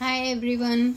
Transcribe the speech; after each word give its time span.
Hi 0.00 0.18
everyone 0.22 0.94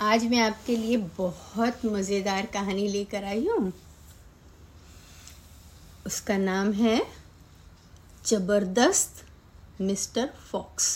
आज 0.00 0.24
मैं 0.26 0.38
आपके 0.40 0.76
लिए 0.76 0.96
बहुत 1.16 1.84
मज़ेदार 1.84 2.46
कहानी 2.46 2.86
लेकर 2.88 3.24
आई 3.24 3.46
हूँ। 3.46 3.72
उसका 6.06 6.36
नाम 6.36 6.72
है 6.72 6.96
ज़बरदस्त 8.26 9.22
मिस्टर 9.80 10.30
फॉक्स, 10.50 10.88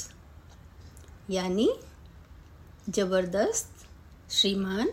यानी 1.31 1.71
ज़बरदस्त 2.90 3.87
श्रीमान 4.31 4.93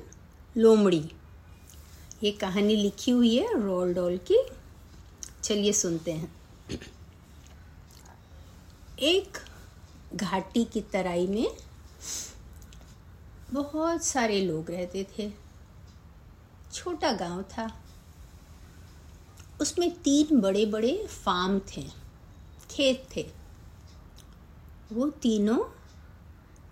लोमड़ी। 0.56 1.04
ये 2.24 2.32
कहानी 2.42 2.76
लिखी 2.76 3.12
हुई 3.12 3.36
है 3.36 3.62
रोल 3.64 3.94
डॉल 3.94 4.18
की। 4.32 4.46
चलिए 5.44 5.74
सुनते 5.76 6.12
हैं। 6.12 6.34
एक 9.04 9.45
घाटी 10.16 10.66
की 10.66 10.82
तराई 10.82 11.28
में 11.28 11.58
बहुत 13.52 14.04
सारे 14.04 14.42
लोग 14.42 14.72
रहते 14.72 15.08
थे। 15.18 15.32
छोटा 16.74 17.12
गाँव 17.12 17.44
था। 17.44 17.84
उसमें 19.62 20.02
तीन 20.02 20.42
बड़े 20.42 20.66
बड़े 20.66 21.08
फार्म 21.08 21.60
थे, 21.60 21.84
खेत 22.72 23.08
थे। 23.16 23.32
वो 24.92 25.10
तीनों, 25.10 25.60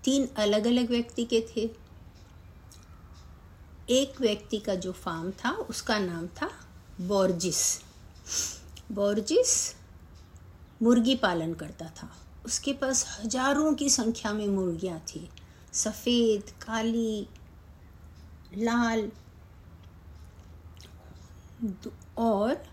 तीन 0.03 0.29
अलग 0.37 0.67
अलग 0.67 0.89
व्यक्ति 0.89 1.25
के 1.25 1.41
थे। 1.41 1.69
एक 3.89 4.21
व्यक्ति 4.21 4.59
का 4.59 4.75
जो 4.75 4.91
फार्म 4.91 5.31
था, 5.31 5.51
उसका 5.51 5.99
नाम 5.99 6.27
था 6.27 6.51
बोर्जिस। 7.01 7.81
बोर्जिस 8.91 9.75
मुर्गी 10.81 11.15
पालन 11.15 11.53
करता 11.53 11.85
था। 11.85 12.17
उसके 12.45 12.73
पास 12.73 13.05
हज़ारों 13.19 13.73
की 13.73 13.89
संख्या 13.89 14.33
में 14.33 14.47
मुर्गियाँ 14.47 14.99
थी। 15.07 15.29
सफ़ेद, 15.73 16.49
काली, 16.61 17.27
लाल 18.57 19.11
और 22.17 22.63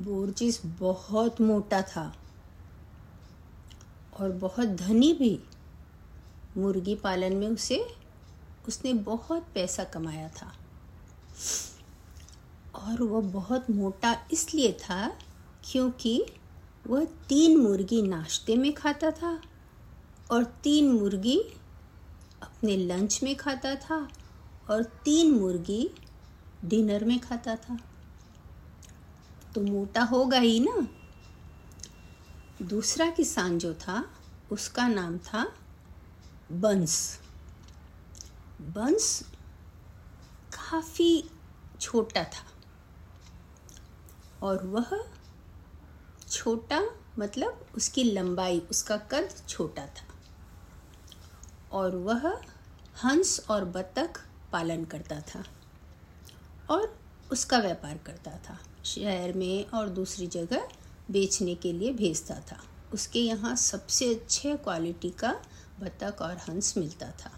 बोर्जिस 0.00 0.64
बहुत 0.80 1.40
मोटा 1.40 1.80
था 1.82 2.12
और 4.20 4.32
बहुत 4.32 4.68
धनी 4.68 5.12
भी। 5.12 5.38
मुर्गी 6.56 6.94
पालन 6.94 7.32
में 7.32 7.48
उसे, 7.48 7.84
उसने 8.68 8.92
बहुत 8.94 9.46
पैसा 9.54 9.84
कमाया 9.84 10.28
था। 10.28 10.52
और 12.76 13.02
वह 13.02 13.20
बहुत 13.32 13.70
मोटा 13.70 14.14
इसलिए 14.32 14.72
था 14.72 15.06
क्योंकि 15.64 16.22
वह 16.86 17.04
तीन 17.04 17.56
मुर्गी 17.56 18.02
नाश्ते 18.02 18.56
में 18.56 18.74
खाता 18.74 19.10
था 19.10 19.42
और 20.30 20.44
तीन 20.44 20.92
मुर्गी 20.92 21.38
अपने 22.42 22.76
लंच 22.76 23.22
में 23.22 23.36
खाता 23.36 23.74
था 23.74 24.08
और 24.70 24.82
तीन 24.82 25.30
मुर्गी 25.30 25.90
डिनर 26.64 27.04
में 27.04 27.20
खाता 27.20 27.56
था। 27.56 27.78
तो 29.54 29.60
मोटा 29.60 30.02
होगा 30.02 30.38
ही 30.38 30.60
ना। 30.60 30.88
दूसरा 32.62 33.10
किसान 33.10 33.58
जो 33.58 33.74
था, 33.74 34.10
उसका 34.52 34.88
नाम 34.88 35.18
था 35.18 35.52
बंस। 36.52 37.20
बंस 38.60 39.22
काफ़ी 40.52 41.30
छोटा 41.80 42.24
था 42.24 42.52
और 44.42 44.66
वह 44.66 45.19
छोटा 46.30 46.80
मतलब 47.18 47.66
उसकी 47.74 48.04
लंबाई, 48.04 48.60
उसका 48.60 48.96
कद 48.96 49.34
छोटा 49.48 49.86
था। 49.86 50.06
और 51.72 51.96
वह 51.96 52.40
हंस 53.04 53.46
और 53.50 53.64
बतख 53.64 54.26
पालन 54.52 54.84
करता 54.84 55.20
था 55.20 55.44
और 56.70 57.00
उसका 57.32 57.58
व्यापार 57.58 57.98
करता 57.98 58.30
था। 58.30 58.58
शहर 58.84 59.32
में 59.32 59.66
और 59.66 59.88
दूसरी 59.88 60.26
जगह 60.26 60.68
बेचने 61.10 61.54
के 61.54 61.72
लिए 61.72 61.92
भेजता 61.92 62.34
था। 62.34 62.62
उसके 62.94 63.18
यहाँ 63.18 63.56
सबसे 63.56 64.14
अच्छे 64.14 64.56
क्वालिटी 64.56 65.10
का 65.10 65.32
बतख 65.80 66.22
और 66.22 66.36
हंस 66.36 66.76
मिलता 66.76 67.10
था। 67.10 67.30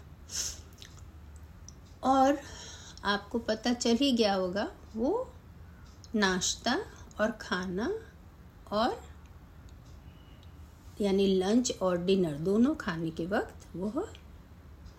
और 2.03 2.37
आपको 3.03 3.39
पता 3.39 3.73
चल 3.73 3.95
ही 3.95 4.11
गया 4.11 4.33
होगा, 4.33 4.71
वो 4.95 5.33
नाश्ता 6.15 6.85
और 7.21 7.31
खाना 7.31 7.91
और 8.73 9.03
यानी 11.01 11.27
लंच 11.27 11.71
और 11.81 11.97
डिनर 11.97 12.37
दोनों 12.37 12.75
खाने 12.75 13.09
के 13.09 13.25
वक्त 13.25 13.67
वह 13.75 14.07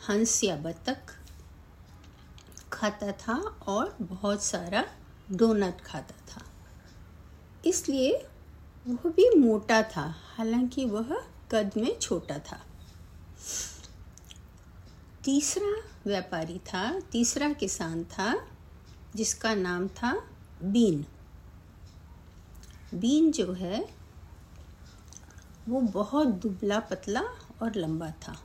हंस 0.09 0.45
या 0.45 0.57
बतख 0.57 1.17
खाता 2.73 3.13
था 3.13 3.35
और 3.67 3.97
बहुत 4.01 4.43
सारा 4.43 4.85
डोनट 5.33 5.81
खाता 5.81 6.15
था। 6.29 6.43
इसलिए 7.67 8.27
वह 8.89 9.11
भी 9.11 9.39
मोटा 9.39 9.83
था, 9.83 10.15
हालाँकि 10.37 10.85
वह 10.85 11.23
कद 11.51 11.71
में 11.77 11.99
छोटा 11.99 12.39
था। 12.39 12.61
तीसरा 15.25 15.83
व्यापारी 16.07 16.59
था, 16.59 17.01
तीसरा 17.01 17.53
किसान 17.53 18.05
था, 18.05 18.49
जिसका 19.17 19.55
नाम 19.55 19.89
था 19.89 20.13
बीन। 20.63 21.05
बीन 22.95 23.31
जो 23.33 23.53
है, 23.53 23.85
वो 25.69 25.81
बहुत 25.81 26.27
दुबला 26.27 26.79
पतला 26.81 27.23
और 27.63 27.75
लंबा 27.77 28.11
था। 28.11 28.37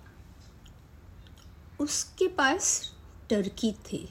उसके 1.80 2.28
पास 2.28 2.82
टर्की 3.30 3.72
थे। 3.94 4.08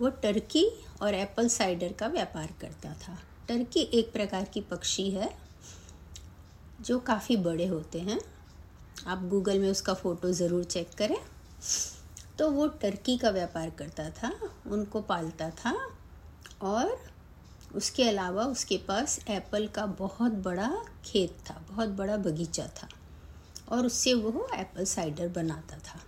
वो 0.00 0.08
टर्की 0.22 0.64
और 1.02 1.14
एप्पल 1.14 1.48
साइडर 1.48 1.92
का 1.92 2.06
व्यापार 2.06 2.54
करता 2.60 2.94
था। 2.94 3.18
टर्की 3.48 3.80
एक 3.80 4.12
प्रकार 4.12 4.44
की 4.44 4.60
पक्षी 4.60 5.10
है, 5.10 5.30
जो 6.80 6.98
काफ़ी 6.98 7.36
बड़े 7.36 7.66
होते 7.66 8.00
हैं। 8.00 8.20
आप 9.06 9.22
गूगल 9.22 9.58
में 9.58 9.70
उसका 9.70 9.94
फ़ोटो 9.94 10.32
ज़रूर 10.32 10.64
चेक 10.64 10.90
करें। 10.94 11.16
तो 12.38 12.50
वो 12.50 12.66
टर्की 12.68 13.16
का 13.18 13.30
व्यापार 13.30 13.70
करता 13.70 14.10
था, 14.10 14.32
उनको 14.66 15.00
पालता 15.00 15.50
था 15.50 15.74
और 16.62 17.11
उसके 17.74 18.08
अलावा 18.08 18.44
उसके 18.44 18.76
पास 18.78 19.18
एप्पल 19.28 19.66
का 19.66 19.86
बहुत 19.86 20.32
बड़ा 20.32 20.84
खेत 21.04 21.36
था, 21.50 21.62
बहुत 21.70 21.88
बड़ा 21.88 22.16
बगीचा 22.16 22.66
था 22.66 22.88
और 23.68 23.86
उससे 23.86 24.14
वो 24.14 24.48
एप्पल 24.54 24.84
साइडर 24.84 25.28
बनाता 25.28 25.78
था 25.78 26.00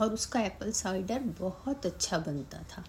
और 0.00 0.14
उसका 0.14 0.40
एप्पल 0.40 0.72
साइडर 0.72 1.18
बहुत 1.18 1.86
अच्छा 1.86 2.18
बनता 2.18 2.58
था। 2.58 2.84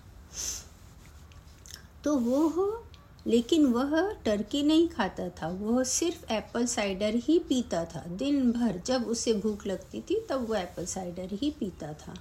तो 2.03 2.15
वो 2.15 2.81
लेकिन 3.27 3.65
वह 3.65 4.13
टर्की 4.13 4.63
नहीं 4.63 4.87
खाता 4.87 5.29
था 5.29 5.47
वह 5.47 5.83
सिर्फ़ 5.83 6.25
एप्पल 6.31 6.65
साइडर 6.65 7.15
ही 7.15 7.39
पीता 7.39 7.85
था। 7.85 8.03
दिन 8.07 8.51
भर 8.51 8.81
जब 8.85 9.07
उसे 9.07 9.33
भूख 9.33 9.65
लगती 9.67 10.01
थी, 10.01 10.19
तब 10.29 10.47
वो 10.49 10.55
एप्पल 10.55 10.85
साइडर 10.85 11.29
ही 11.33 11.51
पीता 11.51 11.93
था। 11.93 12.13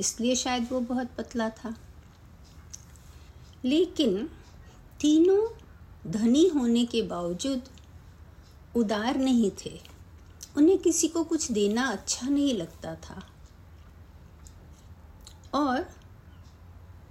इसलिए 0.00 0.34
शायद 0.34 0.68
वो 0.72 0.80
बहुत 0.80 1.08
पतला 1.18 1.48
था। 1.50 1.74
लेकिन 3.64 4.30
तीनों 5.02 5.48
धनी 6.10 6.48
होने 6.48 6.84
के 6.84 7.02
बावजूद 7.02 7.62
उदार 8.76 9.16
नहीं 9.16 9.50
थे। 9.64 9.80
उन्हें 10.56 10.78
किसी 10.78 11.08
को 11.08 11.24
कुछ 11.24 11.52
देना 11.52 11.88
अच्छा 11.88 12.28
नहीं 12.28 12.54
लगता 12.54 12.94
था। 12.94 13.28
और 15.54 15.90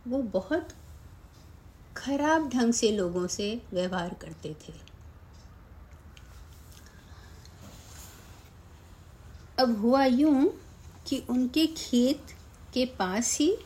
वो 0.07 0.21
बहुत 0.21 0.69
खराब 1.97 2.49
ढंग 2.49 2.73
से 2.73 2.91
लोगों 2.91 3.27
से 3.27 3.61
व्यवहार 3.71 4.13
करते 4.13 4.53
थे। 4.53 4.73
अब 9.59 9.79
हुआ 9.79 10.05
यूँ 10.05 10.61
कि 11.07 11.23
उनके 11.29 11.67
खेत 11.67 12.25
के 12.73 12.85
पास 12.85 13.37
ही 13.37 13.57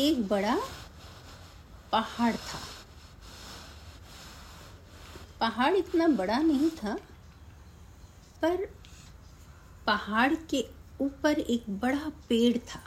एक 0.00 0.28
बड़ा 0.28 0.58
पहाड़ 1.92 2.36
था। 2.36 2.69
पहाड़ 5.40 5.74
इतना 5.76 6.08
बड़ा 6.08 6.38
नहीं 6.38 6.70
था, 6.70 6.94
पर 8.42 8.64
पहाड़ 9.86 10.34
के 10.50 10.64
ऊपर 11.00 11.38
एक 11.38 11.70
बड़ा 11.80 12.10
पेड़ 12.28 12.58
था 12.58 12.82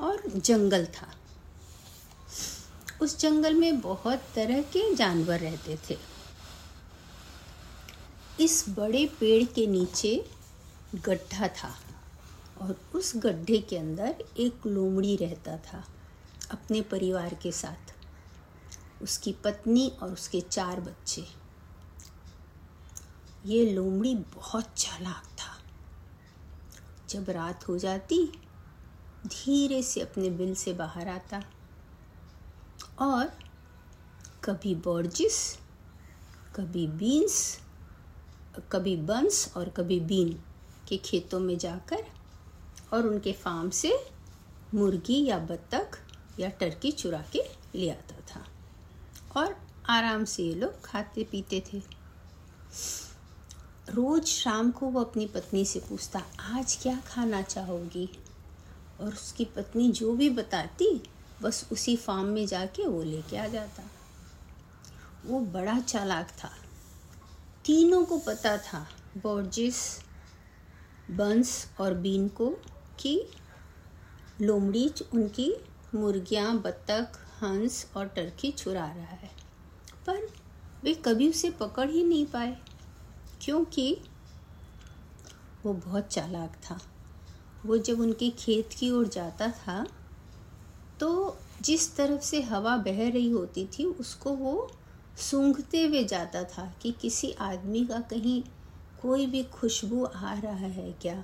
और 0.00 0.22
जंगल 0.28 0.86
था। 0.86 1.08
उस 3.02 3.18
जंगल 3.18 3.54
में 3.54 3.80
बहुत 3.80 4.22
तरह 4.34 4.62
के 4.72 4.94
जानवर 4.94 5.40
रहते 5.40 5.78
थे। 5.88 5.98
इस 8.40 8.64
बड़े 8.68 9.06
पेड़ 9.20 9.44
के 9.44 9.66
नीचे 9.66 10.14
गड्ढा 10.94 11.48
था 11.48 11.74
और 12.60 12.76
उस 12.94 13.12
गड्ढे 13.16 13.58
के 13.60 13.78
अंदर 13.78 14.24
एक 14.38 14.66
लोमड़ी 14.66 15.16
रहता 15.16 15.56
था 15.58 15.84
अपने 16.50 16.80
परिवार 16.82 17.34
के 17.34 17.52
साथ। 17.52 17.93
उसकी 19.04 19.32
पत्नी 19.32 19.88
और 20.02 20.12
उसके 20.12 20.40
चार 20.40 20.80
बच्चे। 20.80 21.26
ये 23.46 23.72
लोमड़ी 23.72 24.14
बहुत 24.14 24.64
चालाक 24.76 25.24
था। 25.24 25.58
जब 27.08 27.30
रात 27.30 27.68
हो 27.68 27.78
जाती, 27.78 28.26
धीरे 29.26 29.82
से 29.82 30.00
अपने 30.00 30.30
बिल 30.30 30.54
से 30.54 30.72
बाहर 30.72 31.08
आता 31.08 31.42
और 32.98 33.38
कभी 34.44 34.74
बॉर्जिस, 34.74 35.56
कभी 36.56 36.86
बीन्स, 36.86 37.60
कभी 38.72 38.96
बंस 38.96 39.52
और 39.56 39.68
कभी 39.68 40.00
बीन 40.00 40.42
के 40.88 40.96
खेतों 40.96 41.40
में 41.40 41.58
जाकर 41.58 42.04
और 42.92 43.06
उनके 43.06 43.32
फार्म 43.32 43.70
से 43.70 44.10
मुर्गी 44.74 45.24
या 45.24 45.38
बत्तख 45.38 45.98
या 46.40 46.48
टर्की 46.48 46.92
चुरा 46.92 47.24
के 47.32 47.42
ले 47.74 47.90
आता 47.90 48.34
था। 48.34 48.53
और 49.36 49.66
आराम 49.86 50.24
से 50.24 50.42
ये 50.42 50.54
लोग 50.54 50.82
खाते 50.84 51.24
पीते 51.24 51.64
थे। 51.72 51.82
रोज 53.90 54.24
शाम 54.24 54.70
को 54.70 54.86
वो 54.86 55.00
अपनी 55.00 55.26
पत्नी 55.26 55.64
से 55.64 55.80
पूछता, 55.80 56.22
आज 56.40 56.78
क्या 56.82 57.00
खाना 57.06 57.42
चाहोगी? 57.42 58.18
और 59.00 59.12
उसकी 59.12 59.44
पत्नी 59.44 59.92
जो 59.92 60.12
भी 60.12 60.30
बताती, 60.30 61.02
बस 61.42 61.68
उसी 61.72 61.96
फार्म 61.96 62.26
में 62.26 62.46
जाके 62.46 62.86
वो 62.86 63.02
लेके 63.02 63.36
आ 63.36 63.46
जाता। 63.46 63.82
वो 65.26 65.40
बड़ा 65.40 65.80
चालाक 65.80 66.28
था। 66.44 66.50
तीनों 67.64 68.04
को 68.04 68.18
पता 68.18 68.58
था, 68.58 68.88
बॉर्जिस, 69.22 70.00
बंस 71.10 71.68
और 71.80 71.94
बीन 71.94 72.28
को, 72.28 72.56
कि 73.00 73.28
लोमड़ी 74.40 74.92
उनकी 75.14 75.54
मुर्गियाँ, 75.94 76.58
बत्तख 76.58 77.23
हंस 77.44 77.86
और 77.96 78.08
टर्की 78.08 78.50
चुरा 78.52 78.86
रहा 78.86 79.16
है। 79.16 79.30
पर 80.06 80.26
वे 80.84 80.94
कभी 80.94 81.28
उसे 81.30 81.50
पकड़ 81.50 81.88
ही 81.90 82.04
नहीं 82.04 82.26
पाए, 82.26 82.56
क्योंकि 83.40 83.96
वो 85.64 85.72
बहुत 85.74 86.06
चालाक 86.06 86.56
था। 86.62 86.78
वो 87.66 87.78
जब 87.78 88.00
उनके 88.00 88.30
खेत 88.30 88.72
की 88.78 88.90
ओर 88.90 89.06
जाता 89.08 89.48
था 89.50 89.86
तो 91.00 91.38
जिस 91.62 91.94
तरफ़ 91.96 92.22
से 92.22 92.40
हवा 92.42 92.76
बह 92.76 93.08
रही 93.10 93.30
होती 93.30 93.64
थी, 93.68 93.84
उसको 93.84 94.30
वो 94.30 94.70
सूंघते 95.20 95.82
हुए 95.82 96.02
जाता 96.04 96.42
था 96.44 96.72
कि 96.82 96.92
किसी 96.92 97.30
आदमी 97.32 97.84
का 97.86 98.00
कहीं 98.00 98.42
कोई 99.02 99.26
भी 99.26 99.42
खुशबू 99.44 100.04
आ 100.04 100.32
रहा 100.34 100.52
है 100.52 100.92
क्या। 100.92 101.22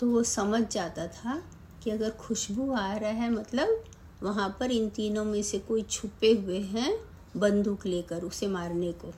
तो 0.00 0.10
वो 0.10 0.22
समझ 0.22 0.62
जाता 0.68 1.06
था 1.08 1.42
कि 1.82 1.90
अगर 1.90 2.10
खुशबू 2.10 2.70
आ 2.72 2.92
रहा 2.92 3.10
है 3.12 3.30
मतलब 3.30 3.84
वहाँ 4.22 4.56
पर 4.60 4.70
इन 4.70 4.88
तीनों 4.88 5.24
में 5.24 5.42
से 5.42 5.58
कोई 5.58 5.82
छुपे 5.82 6.32
हुए 6.32 6.58
हैं 6.58 6.98
बंदूक 7.36 7.86
लेकर 7.86 8.22
उसे 8.22 8.46
मारने 8.46 8.92
को। 8.92 9.12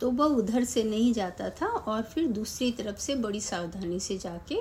तो 0.00 0.10
वह 0.10 0.26
उधर 0.26 0.64
से 0.64 0.84
नहीं 0.84 1.12
जाता 1.12 1.50
था 1.50 1.66
और 1.66 2.02
फिर 2.02 2.26
दूसरी 2.26 2.70
तरफ़ 2.72 2.96
से 2.96 3.14
बड़ी 3.14 3.40
सावधानी 3.40 4.00
से 4.00 4.18
जाके 4.18 4.58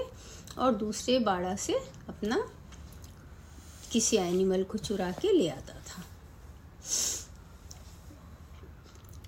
और 0.57 0.73
दूसरे 0.73 1.19
बाड़ा 1.19 1.55
से 1.55 1.73
अपना 2.09 2.43
किसी 3.91 4.17
एनिमल 4.17 4.63
को 4.63 4.77
चुरा 4.77 5.11
के 5.11 5.31
ले 5.31 5.49
आता 5.49 5.73
था। 5.73 6.03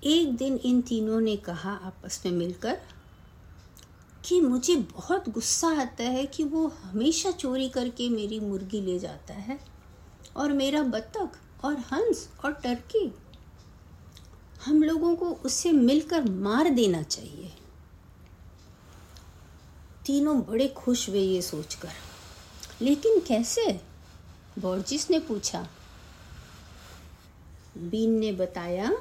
एक 0.04 0.36
दिन 0.36 0.56
इन 0.56 0.80
तीनों 0.80 1.20
ने 1.20 1.36
कहा 1.36 1.72
आपस 1.72 2.22
में 2.26 2.32
मिलकर 2.32 2.78
कि 4.26 4.40
मुझे 4.40 4.76
बहुत 4.76 5.28
गुस्सा 5.28 5.68
आता 5.68 6.04
है 6.04 6.26
कि 6.26 6.44
वो 6.44 6.66
हमेशा 6.68 7.30
चोरी 7.30 7.68
करके 7.68 8.08
मेरी 8.08 8.40
मुर्गी 8.40 8.80
ले 8.80 8.98
जाता 8.98 9.34
है 9.34 9.60
और 10.36 10.52
मेरा 10.52 10.82
बत्तख 10.82 11.38
और 11.64 11.78
हंस 11.78 12.28
और 12.44 12.52
टर्की। 12.52 13.14
हम 14.64 14.82
लोगों 14.82 15.16
को 15.16 15.30
उससे 15.30 15.72
मिलकर 15.72 16.30
मार 16.30 16.68
देना 16.68 17.02
चाहिए। 17.02 17.52
तीनों 20.06 20.40
बड़े 20.40 20.68
खुश 20.68 21.08
हुए 21.08 21.20
ये 21.20 21.42
सोचकर। 21.42 21.90
लेकिन 22.82 23.20
कैसे? 23.20 23.80
बॉर्जिस 24.58 25.10
ने 25.10 25.20
पूछा। 25.20 25.68
बीन 27.76 28.10
ने 28.10 28.32
बताया 28.32 28.92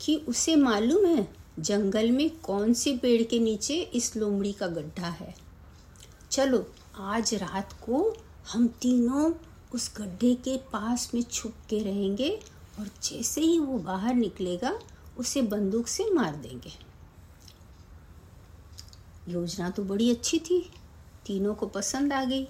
कि 0.00 0.16
उसे 0.16 0.56
मालूम 0.56 1.06
है 1.06 1.39
जंगल 1.60 2.10
में 2.10 2.40
कौन 2.40 2.72
से 2.72 2.96
पेड़ 2.96 3.22
के 3.22 3.38
नीचे 3.38 3.80
इस 3.80 4.16
लोमड़ी 4.16 4.52
का 4.52 4.66
गड्ढा 4.66 5.06
है? 5.06 5.34
चलो, 6.30 6.72
आज 6.96 7.34
रात 7.34 7.72
को 7.72 8.16
हम 8.52 8.68
तीनों 8.68 9.32
उस 9.74 9.92
गड्ढे 9.96 10.34
के 10.34 10.56
पास 10.56 11.14
में 11.14 11.22
छुप 11.22 11.54
के 11.70 11.78
रहेंगे 11.78 12.40
और 12.80 12.90
जैसे 13.02 13.40
ही 13.40 13.58
वो 13.58 13.78
बाहर 13.78 14.14
निकलेगा, 14.14 14.80
उसे 15.18 15.42
बंदूक 15.42 15.88
से 15.88 16.10
मार 16.10 16.36
देंगे। 16.36 16.72
योजना 19.28 19.70
तो 19.70 19.84
बड़ी 19.84 20.10
अच्छी 20.10 20.38
थी। 20.38 20.70
तीनों 21.26 21.54
को 21.54 21.66
पसंद 21.66 22.12
आ 22.12 22.24
गई। 22.24 22.44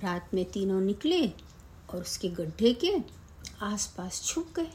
रात 0.00 0.30
में 0.34 0.44
तीनों 0.44 0.80
निकले 0.80 1.28
और 1.90 2.00
उसके 2.00 2.28
गड्ढे 2.28 2.74
के 2.74 2.96
आसपास 3.62 4.22
छुप 4.22 4.48
गए। 4.56 4.70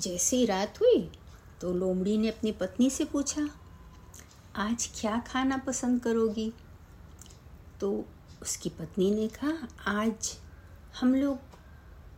जैसे 0.00 0.36
ही 0.36 0.46
रात 0.46 0.80
हुई 0.80 1.10
तो 1.60 1.72
लोमड़ी 1.72 2.18
ने 2.18 2.28
अपनी 2.28 2.52
पत्नी 2.52 2.90
से 2.90 3.04
पूछा, 3.04 3.48
आज 4.56 4.90
क्या 5.00 5.18
खाना 5.18 5.56
पसंद 5.56 6.02
करोगी? 6.02 6.52
तो 7.80 8.04
उसकी 8.42 8.68
पत्नी 8.68 9.10
ने 9.10 9.28
कहा, 9.28 9.68
आज 9.86 10.38
हम 11.00 11.14
लोग 11.14 11.38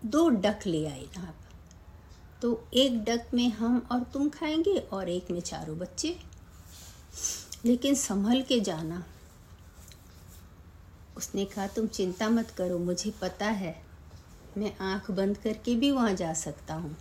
दो 0.05 0.29
डक 0.29 0.61
ले 0.67 0.87
आए 0.87 1.07
आप। 1.19 1.35
तो 2.43 2.69
एक 2.75 3.05
डक 3.05 3.29
में 3.35 3.49
हम 3.49 3.87
और 3.93 4.03
तुम 4.03 4.29
खाएँगे 4.29 4.77
और 4.77 5.09
एक 5.09 5.31
में 5.31 5.41
चारों 5.41 5.79
बच्चे। 5.79 6.19
लेकिन 7.65 7.95
संभल 7.95 8.43
के 8.43 8.61
जाना। 8.61 9.05
उसने 11.17 11.45
कहा, 11.45 11.67
तुम 11.67 11.87
चिंता 11.87 12.29
मत 12.29 12.51
करो, 12.51 12.79
मुझे 12.79 13.11
पता 13.11 13.47
है, 13.47 13.83
मैं 14.57 14.77
आँख 14.79 15.11
बंद 15.11 15.39
करके 15.39 15.75
भी 15.75 15.91
वहाँ 15.91 16.15
जा 16.15 16.33
सकता 16.33 16.75
हूँ। 16.75 16.97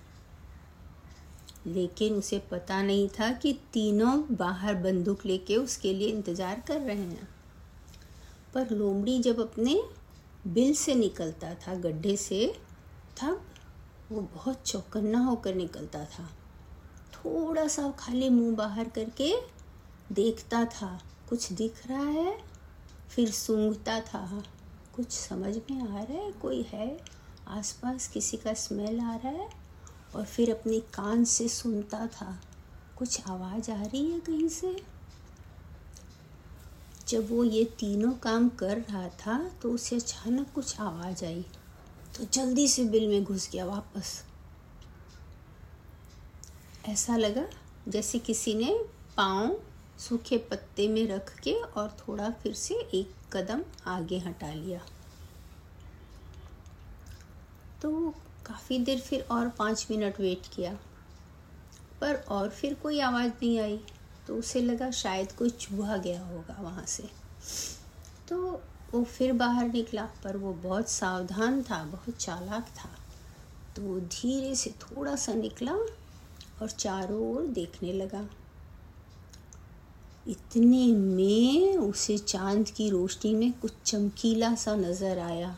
लेकिन 1.67 2.13
उसे 2.13 2.39
पता 2.51 2.81
नहीं 2.81 3.09
था 3.09 3.31
कि 3.31 3.53
तीनों 3.73 4.35
बाहर 4.35 4.75
बंदूक 4.75 5.25
लेके 5.25 5.55
उसके 5.55 5.93
लिए 5.93 6.07
इंतज़ार 6.07 6.63
कर 6.67 6.81
रहे 6.81 6.97
हैं। 6.97 7.29
पर 8.53 8.69
लोमड़ी 8.69 9.19
जब 9.19 9.39
अपने 9.39 9.83
बिल 10.47 10.73
से 10.73 10.95
निकलता 10.95 11.53
था, 11.53 11.75
गड्ढे 11.75 12.15
से, 12.15 12.55
तब 13.21 13.41
वो 14.11 14.21
बहुत 14.21 14.61
चौकन्ना 14.65 15.19
होकर 15.19 15.55
निकलता 15.55 16.05
था। 16.05 16.29
थोड़ा 17.13 17.67
सा 17.67 17.91
खाली 17.99 18.29
मुँह 18.29 18.55
बाहर 18.55 18.89
करके 18.89 19.33
देखता 20.11 20.65
था, 20.65 21.01
कुछ 21.29 21.53
दिख 21.53 21.87
रहा 21.87 22.05
है, 22.05 22.37
फिर 23.09 23.31
सूंघता 23.31 23.99
था। 23.99 24.43
कुछ 24.95 25.11
समझ 25.11 25.55
में 25.57 25.81
आ 25.81 26.03
रहा 26.03 26.17
है, 26.17 26.31
कोई 26.31 26.61
है? 26.61 26.99
आसपास 27.47 28.07
किसी 28.07 28.37
का 28.37 28.53
स्मेल 28.53 28.99
आ 28.99 29.15
रहा 29.15 29.29
है? 29.29 29.49
और 30.17 30.25
फिर 30.25 30.51
अपने 30.51 30.79
कान 30.93 31.23
से 31.25 31.47
सुनता 31.47 32.05
था। 32.07 32.37
कुछ 32.97 33.27
आवाज़ 33.27 33.71
आ 33.71 33.81
रही 33.81 34.11
है 34.11 34.19
कहीं 34.19 34.47
से? 34.49 34.75
जब 37.07 37.29
वो 37.31 37.43
ये 37.43 37.63
तीनों 37.79 38.11
काम 38.13 38.49
कर 38.49 38.77
रहा 38.77 39.07
था 39.09 39.37
तो 39.61 39.71
उसे 39.71 39.95
अचानक 39.95 40.51
कुछ 40.51 40.79
आवाज़ 40.79 41.25
आई। 41.25 41.45
तो 42.17 42.23
जल्दी 42.33 42.67
से 42.67 42.85
बिल 42.85 43.07
में 43.07 43.23
घुस 43.23 43.49
गया 43.51 43.65
वापस। 43.65 44.23
ऐसा 46.85 47.17
लगा 47.17 47.45
जैसे 47.87 48.19
किसी 48.19 48.53
ने 48.53 48.73
पाँव 49.17 49.55
सूखे 49.99 50.37
पत्ते 50.37 50.87
में 50.87 51.07
रख 51.07 51.33
के 51.39 51.53
और 51.53 51.95
थोड़ा 51.99 52.29
फिर 52.31 52.53
से 52.53 52.75
एक 52.93 53.13
कदम 53.33 53.63
आगे 53.87 54.19
हटा 54.19 54.53
लिया। 54.53 54.81
तो 57.81 58.13
काफ़ी 58.47 58.79
देर 58.79 58.99
फिर 58.99 59.25
और 59.31 59.49
पाँच 59.49 59.87
मिनट 59.91 60.19
वेट 60.19 60.47
किया। 60.55 60.77
पर 62.01 62.15
और 62.29 62.49
फिर 62.49 62.73
कोई 62.73 62.99
आवाज़ 62.99 63.31
नहीं 63.31 63.59
आई 63.59 63.79
तो 64.27 64.35
उसे 64.35 64.61
लगा 64.61 64.89
शायद 64.91 65.31
कोई 65.31 65.49
चूहा 65.49 65.97
गया 65.97 66.21
होगा 66.21 66.61
वहाँ 66.61 66.85
से। 66.85 67.03
तो 68.29 68.37
वो 68.93 69.03
फिर 69.03 69.33
बाहर 69.33 69.67
निकला, 69.67 70.05
पर 70.23 70.37
वो 70.37 70.53
बहुत 70.53 70.89
सावधान 70.89 71.61
था, 71.63 71.83
बहुत 71.83 72.17
चालाक 72.17 72.67
था। 72.77 72.89
तो 73.75 73.99
धीरे 73.99 74.55
से 74.55 74.69
थोड़ा 74.81 75.15
सा 75.15 75.33
निकला 75.33 75.73
और 76.61 76.69
चारों 76.69 77.19
ओर 77.31 77.47
देखने 77.47 77.93
लगा। 77.93 78.27
इतने 80.27 80.85
में 80.93 81.77
उसे 81.77 82.17
चाँद 82.17 82.69
की 82.69 82.89
रोशनी 82.89 83.33
में 83.35 83.51
कुछ 83.53 83.73
चमकीला 83.85 84.53
सा 84.55 84.75
नज़र 84.75 85.19
आया। 85.19 85.55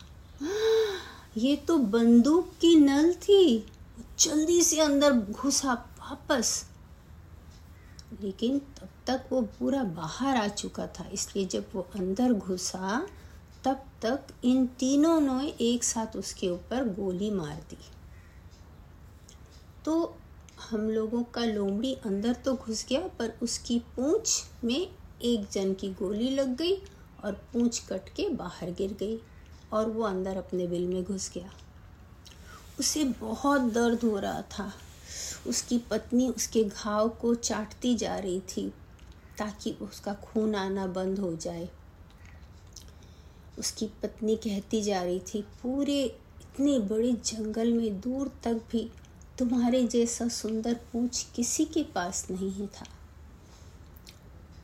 ये 1.39 1.55
तो 1.55 1.77
बंदूक 1.77 2.47
की 2.61 2.75
नल 2.75 3.13
थी। 3.13 3.65
जल्दी 4.19 4.61
से 4.61 4.79
अंदर 4.81 5.11
घुसा 5.11 5.73
वापस। 5.73 6.65
लेकिन 8.21 8.59
तब 8.59 8.89
तक 9.07 9.29
वो 9.31 9.41
पूरा 9.41 9.83
बाहर 9.83 10.37
आ 10.37 10.47
चुका 10.47 10.87
था, 10.87 11.09
इसलिए 11.13 11.45
जब 11.45 11.65
वो 11.73 11.81
अंदर 11.95 12.33
घुसा, 12.33 13.07
तब 13.63 13.85
तक 14.01 14.27
इन 14.43 14.65
तीनों 14.79 15.19
ने 15.21 15.47
एक 15.61 15.83
साथ 15.83 16.15
उसके 16.15 16.49
ऊपर 16.49 16.89
गोली 16.89 17.31
मार 17.31 17.55
दी। 17.69 17.77
तो 19.85 20.17
हम 20.69 20.89
लोगों 20.89 21.23
का 21.23 21.45
लोमड़ी 21.45 21.93
अंदर 21.93 22.33
तो 22.33 22.55
घुस 22.55 22.85
गया, 22.89 23.01
पर 23.01 23.33
उसकी 23.43 23.79
पूंछ 23.95 24.43
में 24.63 24.89
एक 25.21 25.47
जन 25.51 25.73
की 25.73 25.89
गोली 25.93 26.29
लग 26.29 26.55
गई 26.55 26.75
और 27.23 27.31
पूंछ 27.53 27.79
कट 27.89 28.09
के 28.09 28.29
बाहर 28.29 28.71
गिर 28.71 28.93
गई। 28.93 29.19
और 29.73 29.89
वो 29.89 30.03
अंदर 30.03 30.37
अपने 30.37 30.67
बिल 30.67 30.87
में 30.87 31.03
घुस 31.03 31.31
गया। 31.33 31.51
उसे 32.79 33.03
बहुत 33.03 33.61
दर्द 33.61 34.03
हो 34.03 34.19
रहा 34.19 34.41
था। 34.41 34.73
उसकी 35.47 35.77
पत्नी 35.77 36.29
उसके 36.29 36.63
घाव 36.63 37.09
को 37.09 37.35
चाटती 37.35 37.95
जा 37.95 38.17
रही 38.19 38.39
थी 38.39 38.73
ताकि 39.37 39.71
उसका 39.71 40.13
खून 40.13 40.55
आना 40.55 40.87
बंद 40.87 41.19
हो 41.19 41.35
जाए। 41.35 41.69
उसकी 43.59 43.85
पत्नी 43.85 44.35
कहती 44.35 44.81
जा 44.81 45.03
रही 45.03 45.19
थी, 45.19 45.41
पूरे 45.41 46.03
इतने 46.41 46.79
बड़े 46.79 47.11
जंगल 47.11 47.73
में 47.73 47.99
दूर 47.99 48.31
तक 48.43 48.61
भी 48.71 48.91
तुम्हारे 49.39 49.87
जैसा 49.87 50.27
सुंदर 50.27 50.73
पूछ 50.73 51.25
किसी 51.35 51.65
के 51.65 51.83
पास 51.83 52.27
नहीं 52.31 52.67
था। 52.67 52.85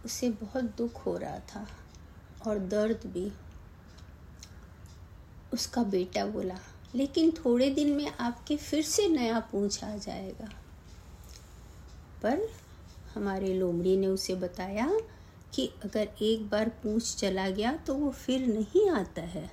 उसे 0.06 0.30
बहुत 0.30 0.64
दुख 0.64 1.06
हो 1.06 1.18
रहा 1.18 1.40
था 1.40 1.68
और 2.48 2.60
दर्द 2.60 3.02
भी 3.06 3.32
उसका 5.54 5.84
बेटा 5.84 6.26
बोला, 6.26 6.58
लेकिन 6.96 7.32
थोड़े 7.32 7.70
दिन 7.70 7.92
में 7.94 8.12
आपके 8.12 8.58
फिर 8.58 8.84
से 8.84 9.08
नया 9.08 9.40
पूछ 9.52 9.84
आ 9.84 9.96
जाएगा। 9.98 10.50
पर 12.22 12.48
हमारे 13.16 13.54
लोमड़ी 13.54 13.98
ने 13.98 14.08
उसे 14.08 14.36
बताया 14.36 14.90
कि 15.54 15.68
अगर 15.84 16.10
एक 16.22 16.50
बार 16.50 16.70
पूछ 16.84 17.16
चला 17.16 17.50
गया 17.50 17.76
तो 17.78 17.94
वो 17.96 18.12
फिर 18.12 18.48
नहीं 18.48 18.90
आता 18.90 19.22
है। 19.22 19.50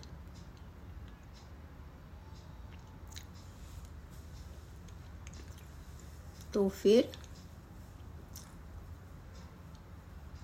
तो 6.55 6.69
फिर 6.69 7.13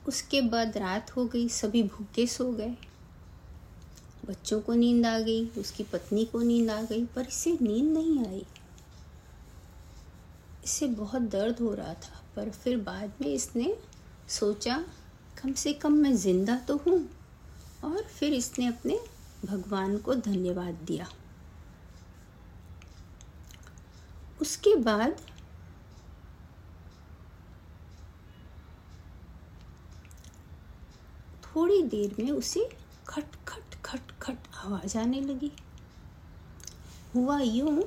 उसके 0.09 0.41
बाद 0.41 0.77
रात 0.79 1.11
हो 1.17 1.25
गई, 1.25 1.49
सभी 1.49 1.83
भूखे 1.83 2.27
सो 2.27 2.53
गए। 2.53 2.77
बच्चों 4.29 4.61
को 4.61 4.75
नींद 4.75 5.07
आ 5.07 5.19
गई, 5.19 5.47
उसकी 5.59 5.85
पत्नी 5.85 6.25
को 6.25 6.41
नींद 6.41 6.71
आ 6.71 6.81
गई, 6.83 7.05
पर 7.07 7.27
इसे 7.29 7.57
नींद 7.63 7.93
नहीं 7.93 8.27
आई। 8.27 8.45
इसे 10.65 10.87
बहुत 10.89 11.23
दर्द 11.31 11.61
हो 11.61 11.73
रहा 11.75 11.95
था, 11.95 12.23
पर 12.37 12.51
फिर 12.53 12.77
बाद 12.79 13.13
में 13.21 13.29
इसने 13.29 13.77
सोचा, 14.31 14.77
कम 15.43 15.53
से 15.53 15.73
कम 15.75 15.93
मैं 15.95 16.15
ज़िंदा 16.17 16.57
तो 16.59 16.77
हूँ, 16.87 16.99
और 17.85 18.03
फिर 18.11 18.33
इसने 18.35 18.67
अपने 18.67 18.99
भगवान 19.45 19.97
को 19.99 20.15
धन्यवाद 20.17 20.79
दिया। 20.87 21.09
उसके 24.41 24.75
बाद 24.77 25.17
थोड़ी 31.47 31.83
देर 31.85 32.15
में 32.19 32.31
उसे 32.31 32.69
खट 33.09 33.35
खट 33.89 34.11
खट 34.23 34.37
आवाज़ 34.65 34.97
आने 34.99 35.21
लगी। 35.21 35.51
हुआ 37.15 37.39
यूँ 37.41 37.83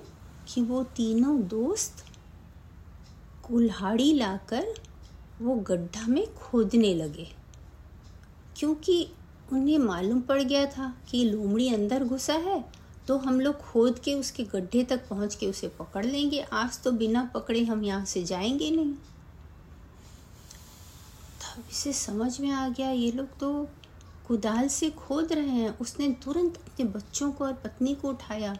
कि 0.47 0.61
वो 0.61 0.83
तीनों 0.95 1.41
दोस्त 1.47 2.03
कुल्हाड़ी 3.43 4.11
लाकर 4.13 4.73
वो 5.41 5.55
गड्ढा 5.67 6.05
में 6.07 6.25
खोदने 6.35 6.93
लगे, 6.95 7.27
क्योंकि 8.55 9.07
उन्हें 9.51 9.77
मालूम 9.79 10.21
पड़ 10.21 10.41
गया 10.41 10.65
था 10.67 10.93
कि 11.09 11.23
लोमड़ी 11.25 11.73
अंदर 11.73 12.03
घुसा 12.03 12.33
है 12.39 12.63
तो 13.07 13.17
हम 13.17 13.39
लोग 13.41 13.59
खोद 13.61 13.99
के 13.99 14.13
उसके 14.13 14.43
गड्ढे 14.45 14.83
तक 14.83 15.07
पहुँच 15.07 15.35
के 15.35 15.47
उसे 15.47 15.67
पकड़ 15.79 16.05
लेंगे। 16.05 16.41
आज 16.43 16.81
तो 16.83 16.91
बिना 16.93 17.23
पकड़े 17.33 17.63
हम 17.65 17.83
यहाँ 17.83 18.05
से 18.05 18.23
जाएँगे 18.23 18.69
नहीं। 18.71 18.93
तब 21.41 21.63
इसे 21.71 21.93
समझ 21.93 22.39
में 22.41 22.49
आ 22.51 22.67
गया, 22.69 22.89
ये 22.89 23.11
लोग 23.11 23.37
तो 23.39 23.67
कुदाल 24.31 24.67
से 24.67 24.89
खोद 24.89 25.33
रहे 25.33 25.49
हैं। 25.49 25.79
उसने 25.79 26.07
तुरंत 26.09 26.57
अपने 26.57 26.85
बच्चों 26.85 27.31
को 27.31 27.45
और 27.45 27.53
पत्नी 27.53 27.95
को 27.95 28.09
उठाया। 28.09 28.57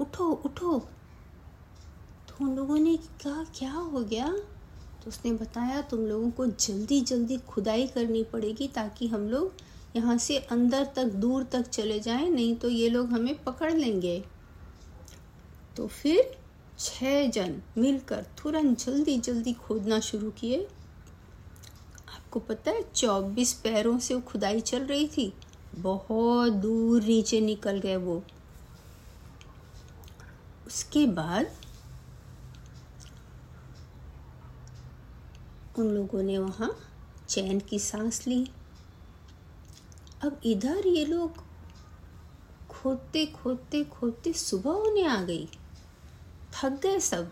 उठो 0.00 0.24
उठो। 0.24 0.78
तो 2.28 2.44
उन 2.44 2.56
लोगों 2.56 2.78
ने 2.78 2.96
कहा, 2.96 3.44
क्या 3.44 3.72
हो 3.72 4.00
गया? 4.00 4.28
तो 5.04 5.08
उसने 5.08 5.32
बताया, 5.32 5.80
तुम 5.80 6.00
लोगों 6.00 6.30
को 6.30 6.46
जल्दी 6.46 7.00
जल्दी 7.00 7.36
खुदाई 7.36 7.86
करनी 7.86 8.24
पड़ेगी 8.24 8.68
ताकि 8.68 9.06
हम 9.06 9.28
लोग 9.28 9.52
यहाँ 9.96 10.18
से 10.18 10.38
अंदर 10.38 10.84
तक, 10.84 11.04
दूर 11.04 11.44
तक 11.44 11.62
चले 11.62 12.00
जाएँ, 12.00 12.30
नहीं 12.30 12.56
तो 12.56 12.68
ये 12.68 12.88
लोग 12.88 13.08
हमें 13.08 13.44
पकड़ 13.44 13.72
लेंगे। 13.72 14.24
तो 15.76 15.86
फिर 15.86 16.38
छह 16.78 17.30
जन 17.30 17.62
मिलकर 17.78 18.22
तुरंत 18.22 18.78
जल्दी 18.78 19.18
जल्दी 19.18 19.52
खोदना 19.52 20.00
शुरू 20.00 20.30
किए। 20.30 20.68
आपको 22.32 22.40
पता 22.40 22.70
है, 22.70 22.82
चौबीस 22.94 23.52
पैरों 23.52 23.98
से 23.98 24.14
वो 24.14 24.20
खुदाई 24.20 24.60
चल 24.60 24.84
रही 24.86 25.06
थी। 25.08 25.32
बहुत 25.74 26.52
दूर 26.52 27.02
नीचे 27.02 27.40
निकल 27.40 27.78
गए 27.78 27.96
वो। 27.96 28.22
उसके 30.66 31.06
बाद 31.06 31.52
उन 35.78 35.90
लोगों 35.90 36.22
ने 36.22 36.38
वहाँ 36.38 36.70
चैन 37.28 37.60
की 37.60 37.78
सांस 37.78 38.26
ली। 38.26 38.50
अब 40.24 40.40
इधर 40.44 40.86
ये 40.86 41.04
लोग 41.04 41.44
खोदते 42.70 43.26
खोदते 43.26 43.84
खोदते 43.84 44.32
सुबह 44.32 44.70
होने 44.70 45.04
आ 45.04 45.22
गई। 45.22 45.48
थक 46.54 46.80
गए 46.82 46.98
सब। 47.00 47.30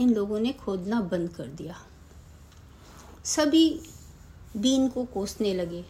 इन 0.00 0.14
लोगों 0.14 0.40
ने 0.40 0.52
खोदना 0.52 1.00
बंद 1.00 1.28
कर 1.28 1.46
दिया। 1.46 1.86
सभी 3.24 3.80
बीन 4.56 4.88
को 4.88 5.04
कोसने 5.04 5.54
लगे। 5.54 5.84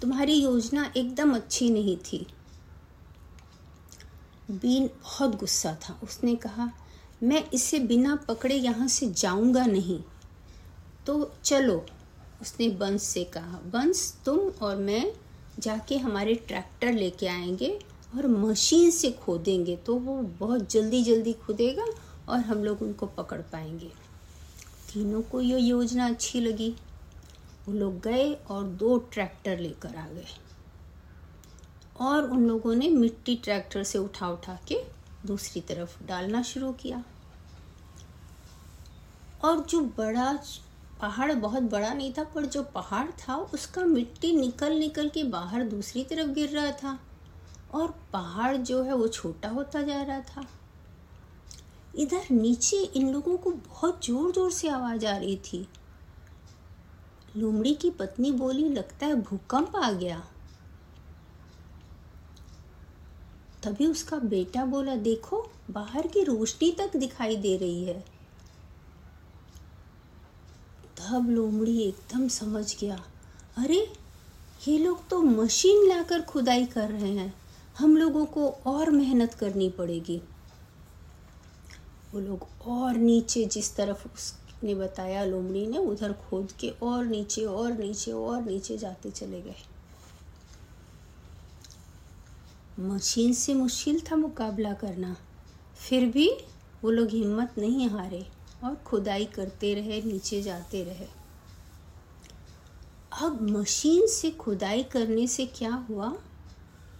तुम्हारी 0.00 0.34
योजना 0.34 0.92
एकदम 0.96 1.34
अच्छी 1.34 1.70
नहीं 1.70 1.96
थी। 1.96 2.26
बीन 4.50 4.86
बहुत 4.86 5.36
गुस्सा 5.36 5.74
था। 5.74 6.00
उसने 6.02 6.36
कहा, 6.36 6.72
मैं 7.22 7.50
इसे 7.50 7.78
बिना 7.78 8.16
पकड़े 8.16 8.54
यहाँ 8.54 8.88
से 8.88 9.12
जाऊँगा 9.12 9.66
नहीं। 9.66 10.00
तो 11.06 11.32
चलो, 11.44 11.86
उसने 12.42 12.68
बंस 12.68 13.02
से 13.02 13.24
कहा। 13.24 13.58
बंस, 13.58 14.18
तुम 14.24 14.38
और 14.38 14.76
मैं 14.76 15.12
जाके 15.58 15.96
हमारे 15.96 16.34
ट्रैक्टर 16.34 16.92
लेके 16.92 17.26
आएँगे 17.26 17.78
और 18.16 18.26
मशीन 18.26 18.90
से 18.90 19.10
खोदेंगे 19.10 19.76
तो 19.76 19.96
वो 19.96 20.22
बहुत 20.22 20.70
जल्दी 20.70 21.04
जल्दी 21.04 21.32
खुदेगा 21.32 21.86
और 22.28 22.40
हम 22.40 22.64
लोग 22.64 22.82
उनको 22.82 23.06
पकड़ 23.06 23.40
पाएँगे। 23.40 23.92
तीनों 24.92 25.22
को 25.22 25.40
ये 25.40 25.58
योजना 25.58 26.06
अच्छी 26.06 26.40
लगी। 26.40 26.76
वो 27.66 27.74
लोग 27.74 28.00
गए 28.00 28.32
और 28.32 28.64
दो 28.64 28.98
ट्रैक्टर 28.98 29.58
लेकर 29.58 29.96
आ 29.96 30.08
गए। 30.08 30.26
और 32.00 32.30
उन 32.30 32.46
लोगों 32.46 32.74
ने 32.74 32.88
मिट्टी 32.88 33.36
ट्रैक्टर 33.36 33.82
से 33.82 33.98
उठा 33.98 34.28
उठा 34.28 34.58
के 34.68 34.78
दूसरी 35.26 35.60
तरफ़ 35.60 36.04
डालना 36.04 36.42
शुरू 36.42 36.72
किया। 36.72 37.04
और 39.44 39.64
जो 39.64 39.80
बड़ा 39.80 40.38
पहाड़, 41.00 41.32
बहुत 41.32 41.62
बड़ा 41.62 41.94
नहीं 41.94 42.12
था, 42.12 42.24
पर 42.24 42.46
जो 42.46 42.62
पहाड़ 42.62 43.10
था, 43.10 43.36
उसका 43.36 43.84
मिट्टी 43.84 44.32
निकल 44.32 44.72
निकल 44.72 45.08
के 45.08 45.24
बाहर 45.24 45.62
दूसरी 45.62 46.04
तरफ़ 46.04 46.30
गिर 46.30 46.50
रहा 46.50 46.72
था। 46.72 47.00
और 47.74 47.94
पहाड़ 48.12 48.56
जो 48.56 48.82
है, 48.82 48.94
वो 48.94 49.08
छोटा 49.08 49.48
होता 49.48 49.82
जा 49.82 50.02
रहा 50.02 50.20
था। 50.20 50.46
इधर 51.96 52.22
नीचे 52.30 52.76
इन 52.76 53.12
लोगों 53.12 53.36
को 53.36 53.50
बहुत 53.50 54.06
ज़ोर 54.06 54.32
ज़ोर 54.32 54.50
से 54.50 54.68
आवाज़ 54.68 55.06
आ 55.06 55.16
रही 55.16 55.36
थी। 55.36 55.68
लोमड़ी 57.36 57.74
की 57.74 57.90
पत्नी 57.90 58.32
बोली, 58.32 58.68
लगता 58.68 59.06
है 59.06 59.14
भूकंप 59.14 59.76
आ 59.76 59.92
गया। 59.92 60.26
तभी 63.62 63.86
उसका 63.86 64.18
बेटा 64.18 64.64
बोला, 64.64 64.96
देखो, 64.96 65.50
बाहर 65.70 66.06
की 66.06 66.22
रोशनी 66.22 66.72
तक 66.72 66.96
दिखाई 66.96 67.36
दे 67.36 67.56
रही 67.56 67.84
है। 67.84 68.04
तब 70.98 71.30
लोमड़ी 71.30 71.78
एकदम 71.78 72.28
समझ 72.28 72.80
गया, 72.80 73.04
अरे, 73.56 73.92
ये 74.68 74.78
लोग 74.78 75.08
तो 75.08 75.22
मशीन 75.22 75.88
लाकर 75.88 76.22
खुदाई 76.22 76.66
कर 76.66 76.90
रहे 76.90 77.12
हैं। 77.12 77.34
हम 77.78 77.96
लोगों 77.96 78.24
को 78.26 78.48
और 78.48 78.90
मेहनत 78.90 79.34
करनी 79.34 79.70
पड़ेगी। 79.70 80.22
वो 82.14 82.20
लोग 82.20 82.68
और 82.68 82.94
नीचे 82.94 83.44
जिस 83.44 83.76
तरफ़ 83.76 84.14
उसने 84.14 84.74
बताया, 84.74 85.24
लोमड़ी 85.24 85.66
ने, 85.66 85.78
उधर 85.78 86.12
खोद 86.12 86.52
के 86.52 86.68
और 86.68 87.04
नीचे 87.04 87.44
और 87.44 87.72
नीचे 87.72 88.12
और 88.12 88.42
नीचे 88.42 88.78
जाते 88.78 89.10
चले 89.10 89.40
गए। 89.40 89.54
मशीन 92.80 93.32
से 93.32 93.54
मुश्किल 93.54 94.00
था 94.00 94.16
मुकाबला 94.16 94.72
करना। 94.72 95.16
फिर 95.88 96.06
भी 96.06 96.30
वो 96.84 96.90
लोग 96.90 97.08
हिम्मत 97.08 97.54
नहीं 97.58 97.88
हारे 97.88 98.26
और 98.64 98.74
खुदाई 98.74 99.24
करते 99.24 99.74
रहे, 99.74 100.02
नीचे 100.02 100.42
जाते 100.42 100.84
रहे। 100.84 101.06
अब 103.22 103.42
मशीन 103.42 104.06
से 104.06 104.30
खुदाई 104.30 104.82
करने 104.82 105.26
से 105.26 105.46
क्या 105.46 105.74
हुआ? 105.74 106.14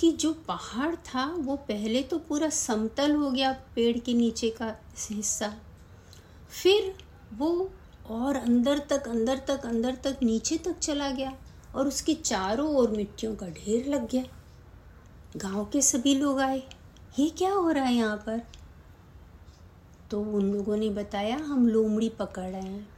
कि 0.05 0.13
जो 0.13 0.33
पहाड़ 0.33 0.97
था, 0.97 1.27
वो 1.27 1.57
पहले 1.57 2.03
तो 2.03 2.19
पूरा 2.19 2.49
समतल 2.49 3.13
हो 3.13 3.31
गया 3.31 3.53
पेड़ 3.53 3.99
के 3.99 4.15
नीचे 4.15 4.51
का 4.51 4.77
हिस्सा। 5.11 5.55
फिर 6.63 6.95
वो 7.35 7.71
और 8.07 8.37
अंदर 8.37 8.79
तक 8.79 9.09
अंदर 9.09 9.39
तक 9.39 9.67
अंदर 9.67 9.95
तक, 9.95 10.19
नीचे 10.23 10.59
तक 10.59 10.79
चला 10.79 11.11
गया 11.11 11.33
और 11.75 11.89
उसके 11.89 12.15
चारों 12.15 12.77
ओर 12.77 12.91
मिट्टियों 12.91 13.37
का 13.37 13.49
ढेर 13.49 13.89
लग 13.89 14.11
गया। 14.11 14.25
गाँव 15.37 15.65
के 15.65 15.83
सभी 15.83 16.15
लोग 16.15 16.41
आए। 16.41 16.63
ये 17.19 17.31
क्या 17.31 17.53
हो 17.53 17.71
रहा 17.71 17.85
है 17.85 17.95
यहाँ 17.95 18.17
पर? 18.17 18.43
तो 20.11 20.21
उन 20.21 20.53
लोगों 20.53 20.77
ने 20.77 20.91
बताया, 20.91 21.37
हम 21.37 21.69
लोमड़ी 21.69 22.09
पकड़ 22.09 22.51
रहे 22.51 22.63
हैं। 22.63 22.89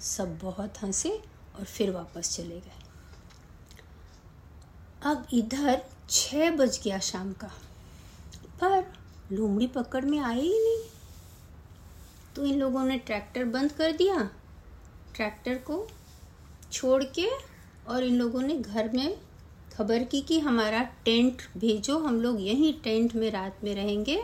सब 0.00 0.38
बहुत 0.38 0.82
हंसे 0.82 1.22
और 1.58 1.64
फिर 1.64 1.90
वापस 1.90 2.36
चले 2.36 2.60
गए। 2.60 2.84
अब 5.02 5.26
इधर 5.32 5.82
छः 6.10 6.50
बज 6.50 6.80
गया 6.84 6.98
शाम 6.98 7.32
का। 7.32 7.50
पर 8.60 8.92
लोमड़ी 9.32 9.66
पकड़ 9.66 10.04
में 10.04 10.18
आए 10.18 10.40
ही 10.40 10.58
नहीं। 10.58 10.82
तो 12.36 12.44
इन 12.44 12.58
लोगों 12.58 12.84
ने 12.84 12.98
ट्रैक्टर 12.98 13.44
बंद 13.44 13.72
कर 13.72 13.92
दिया, 13.92 14.30
ट्रैक्टर 15.14 15.54
को 15.54 15.86
छोड़ 16.72 17.04
के 17.04 17.28
और 17.88 18.04
इन 18.04 18.14
लोगों 18.14 18.42
ने 18.42 18.58
घर 18.58 18.88
में 18.88 19.16
खबर 19.72 20.04
की 20.04 20.20
कि 20.20 20.38
हमारा 20.40 20.82
टेंट 21.04 21.42
भेजो, 21.56 21.98
हम 21.98 22.20
लोग 22.20 22.40
यहीं 22.40 22.72
टेंट 22.74 23.14
में 23.14 23.30
रात 23.30 23.58
में 23.64 23.74
रहेंगे 23.74 24.16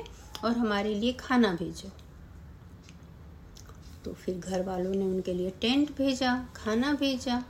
और 0.44 0.56
हमारे 0.56 0.94
लिए 0.94 1.12
खाना 1.12 1.52
भेजो। 1.52 1.90
तो 4.04 4.12
फिर 4.12 4.38
घर 4.38 4.62
वालों 4.62 4.90
ने 4.90 5.04
उनके 5.04 5.34
लिए 5.34 5.50
टेंट 5.50 5.96
भेजा, 5.96 6.46
खाना 6.56 6.92
भेजा। 6.92 7.44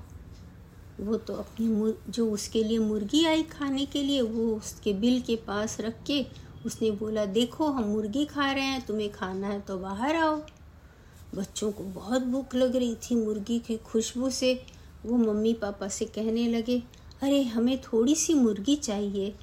वो 1.01 1.17
तो 1.17 1.35
अपनी 1.35 1.95
जो 2.13 2.31
उसके 2.31 2.65
लिए 2.65 2.79
मुर्गी 2.79 3.25
आई 3.25 3.43
खाने 3.43 3.87
के 3.87 4.03
लिए, 4.03 4.23
वो 4.23 4.57
उसके 4.57 4.93
बिल 4.93 5.23
के 5.23 5.37
पास 5.37 5.81
रख 5.81 6.03
के 6.07 6.27
उसने 6.67 6.91
बोला, 6.91 7.25
देखो, 7.25 7.67
हम 7.67 7.85
मुर्गी 7.85 8.25
खा 8.25 8.53
रहे 8.53 8.65
हैं, 8.65 8.87
तुम्हें 8.87 9.13
खाना 9.13 9.49
है 9.49 9.61
तो 9.61 9.79
बाहर 9.79 10.17
आओ। 10.17 10.43
बच्चों 11.35 11.73
को 11.73 11.85
बहुत 11.85 12.23
भूख 12.23 12.55
लग 12.55 12.77
रही 12.77 12.95
थी 12.95 13.15
मुर्गी 13.15 13.59
की 13.59 13.77
खुशबू 13.77 14.31
से। 14.31 14.63
वो 15.07 15.17
मम्मी 15.17 15.55
पापा 15.55 15.89
से 15.89 16.05
कहने 16.05 16.49
लगे, 16.49 16.83
अरे, 17.23 17.43
हमें 17.43 17.81
थोड़ी 17.81 18.15
सी 18.15 18.35
मुर्गी 18.35 18.77
चाहिए। 18.77 19.35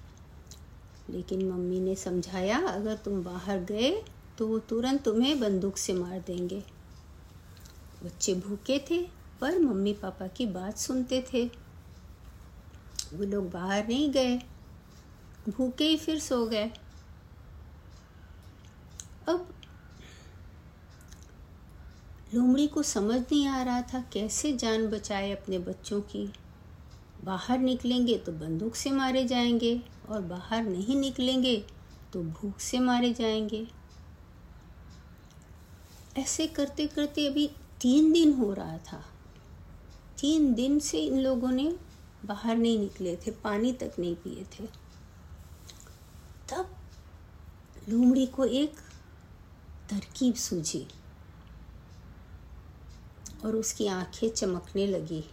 लेकिन 1.09 1.49
मम्मी 1.49 1.79
ने 1.79 1.95
समझाया, 1.95 2.59
अगर 2.59 2.95
तुम 2.95 3.23
बाहर 3.23 3.59
गए 3.59 4.03
तो 4.37 4.47
वो 4.47 4.59
तुरंत 4.59 5.03
तुम्हें 5.03 5.39
बंदूक 5.39 5.77
से 5.77 5.93
मार 5.93 6.23
देंगे। 6.27 6.63
बच्चे 8.05 8.33
भूखे 8.33 8.85
थे 8.91 9.16
पर 9.41 9.59
मम्मी 9.59 9.93
पापा 9.93 10.27
की 10.27 10.45
बात 10.45 10.77
सुनते 10.77 11.25
थे। 11.33 11.45
वो 13.13 13.23
लोग 13.23 13.51
बाहर 13.51 13.87
नहीं 13.87 14.11
गए। 14.11 14.37
भूखे 15.49 15.83
ही 15.83 15.97
फिर 15.97 16.19
सो 16.19 16.45
गए। 16.45 16.71
अब 19.29 19.53
लोमड़ी 22.33 22.67
को 22.67 22.83
समझ 22.83 23.19
नहीं 23.21 23.47
आ 23.47 23.63
रहा 23.63 23.81
था 23.81 23.99
कैसे 24.13 24.53
जान 24.53 24.87
बचाए 24.87 25.31
अपने 25.31 25.59
बच्चों 25.59 26.01
की। 26.01 26.33
बाहर 27.23 27.59
निकलेंगे 27.59 28.17
तो 28.17 28.31
बंदूक 28.31 28.75
से 28.75 28.91
मारे 28.91 29.25
जाएँगे 29.25 29.81
और 30.09 30.21
बाहर 30.21 30.63
नहीं 30.63 30.95
निकलेंगे 30.95 31.65
तो 32.13 32.23
भूख 32.23 32.59
से 32.59 32.79
मारे 32.79 33.13
जाएँगे। 33.13 33.67
ऐसे 36.17 36.47
करते 36.47 36.87
करते 36.87 37.27
अभी 37.27 37.47
तीन 37.81 38.11
दिन 38.13 38.33
हो 38.33 38.53
रहा 38.53 38.77
था। 38.77 39.05
तीन 40.19 40.53
दिन 40.53 40.79
से 40.79 40.99
इन 40.99 41.19
लोगों 41.19 41.51
ने 41.51 41.75
बाहर 42.25 42.55
नहीं 42.55 42.79
निकले 42.79 43.15
थे, 43.15 43.31
पानी 43.31 43.73
तक 43.73 43.91
नहीं 43.99 44.15
पिए 44.15 44.43
थे। 44.43 44.67
तब 46.49 46.77
लूमड़ी 47.89 48.27
को 48.27 48.45
एक 48.45 48.75
तरकीब 49.89 50.35
सूझी 50.35 50.87
और 53.45 53.55
उसकी 53.55 53.87
आँखें 53.87 54.29
चमकने 54.29 54.87
लगी। 54.87 55.23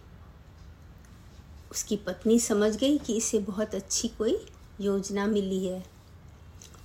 उसकी 1.73 1.97
पत्नी 1.97 2.39
समझ 2.39 2.77
गई 2.77 2.99
कि 2.99 3.17
इसे 3.17 3.39
बहुत 3.39 3.75
अच्छी 3.75 4.09
कोई 4.09 4.47
योजना 4.81 5.27
मिली 5.27 5.67
है। 5.67 5.87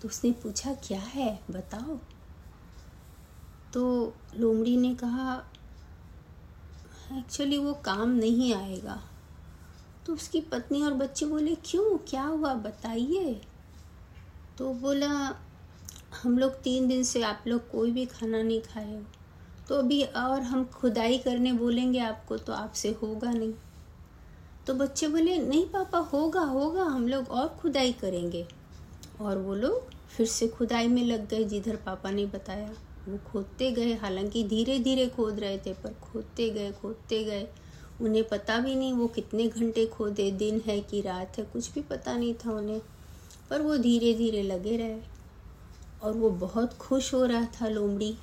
तो 0.01 0.07
उसने 0.07 0.31
पूछा, 0.31 0.73
क्या 0.73 0.99
है? 0.99 1.39
बताओ। 1.51 1.99
तो 3.73 4.13
लोमड़ी 4.35 4.77
ने 4.77 4.95
कहा 4.95 5.51
एक्चुअली 7.17 7.57
वो 7.57 7.73
काम 7.73 8.09
नहीं 8.09 8.53
आएगा। 8.53 9.03
तो 10.05 10.13
उसकी 10.13 10.41
पत्नी 10.41 10.81
और 10.81 10.93
बच्चे 10.93 11.25
बोले, 11.25 11.55
क्यों? 11.55 11.97
क्या 11.97 12.23
हुआ? 12.23 12.53
बताइए। 12.53 13.41
तो 14.57 14.73
बोला, 14.73 15.39
हम 16.23 16.39
लोग 16.39 16.51
तीन 16.51 16.87
दिन 16.87 17.03
से 17.03 17.21
आप 17.21 17.43
लोग 17.47 17.71
कोई 17.71 17.91
भी 17.91 18.05
खाना 18.05 18.41
नहीं 18.41 18.61
खाए। 18.61 18.95
हो 18.95 19.05
तो 19.67 19.75
अभी 19.75 20.03
और 20.03 20.41
हम 20.41 20.65
खुदाई 20.65 21.17
करने 21.17 21.53
बोलेंगे 21.53 21.99
आपको 21.99 22.37
तो 22.37 22.53
आपसे 22.53 22.89
होगा 22.89 23.31
नहीं। 23.31 23.53
तो 24.67 24.73
बच्चे 24.73 25.07
बोले, 25.07 25.37
नहीं 25.37 25.65
पापा, 25.65 25.97
होगा 25.97 26.41
होगा, 26.41 26.83
हम 26.83 27.07
लोग 27.07 27.29
और 27.29 27.47
खुदाई 27.47 27.93
करेंगे। 27.93 28.47
और 29.21 29.37
वो 29.37 29.55
लोग 29.55 29.93
फिर 30.09 30.27
से 30.27 30.47
खुदाई 30.47 30.87
में 30.87 31.03
लग 31.03 31.29
गए, 31.29 31.43
जिधर 31.43 31.75
पापा 31.75 32.11
ने 32.11 32.25
बताया। 32.25 32.73
वो 33.07 33.19
खोदते 33.31 33.71
गए, 33.71 33.93
हालाँकि 33.93 34.43
धीरे 34.43 34.79
धीरे 34.79 35.07
खोद 35.07 35.39
रहे 35.39 35.57
थे, 35.57 35.73
पर 35.73 35.93
खोदते 35.93 36.49
गए 36.49 36.71
खोदते 36.71 37.23
गए। 37.23 37.47
उन्हें 38.01 38.27
पता 38.27 38.57
भी 38.57 38.75
नहीं 38.75 38.93
वो 38.93 39.07
कितने 39.07 39.47
घंटे 39.47 39.85
खोदे, 39.85 40.31
दिन 40.31 40.61
है 40.65 40.79
कि 40.81 41.01
रात 41.01 41.37
है, 41.37 41.43
कुछ 41.43 41.73
भी 41.73 41.81
पता 41.81 42.17
नहीं 42.17 42.33
था 42.33 42.51
उन्हें। 42.51 42.81
पर 43.49 43.61
वो 43.61 43.77
धीरे 43.77 44.13
धीरे 44.13 44.43
लगे 44.43 44.77
रहे। 44.77 45.01
और 46.03 46.13
वो 46.13 46.29
बहुत 46.29 46.73
खुश 46.73 47.13
हो 47.13 47.25
रहा 47.25 47.45
था 47.45 47.67
लोमड़ी, 47.67 48.17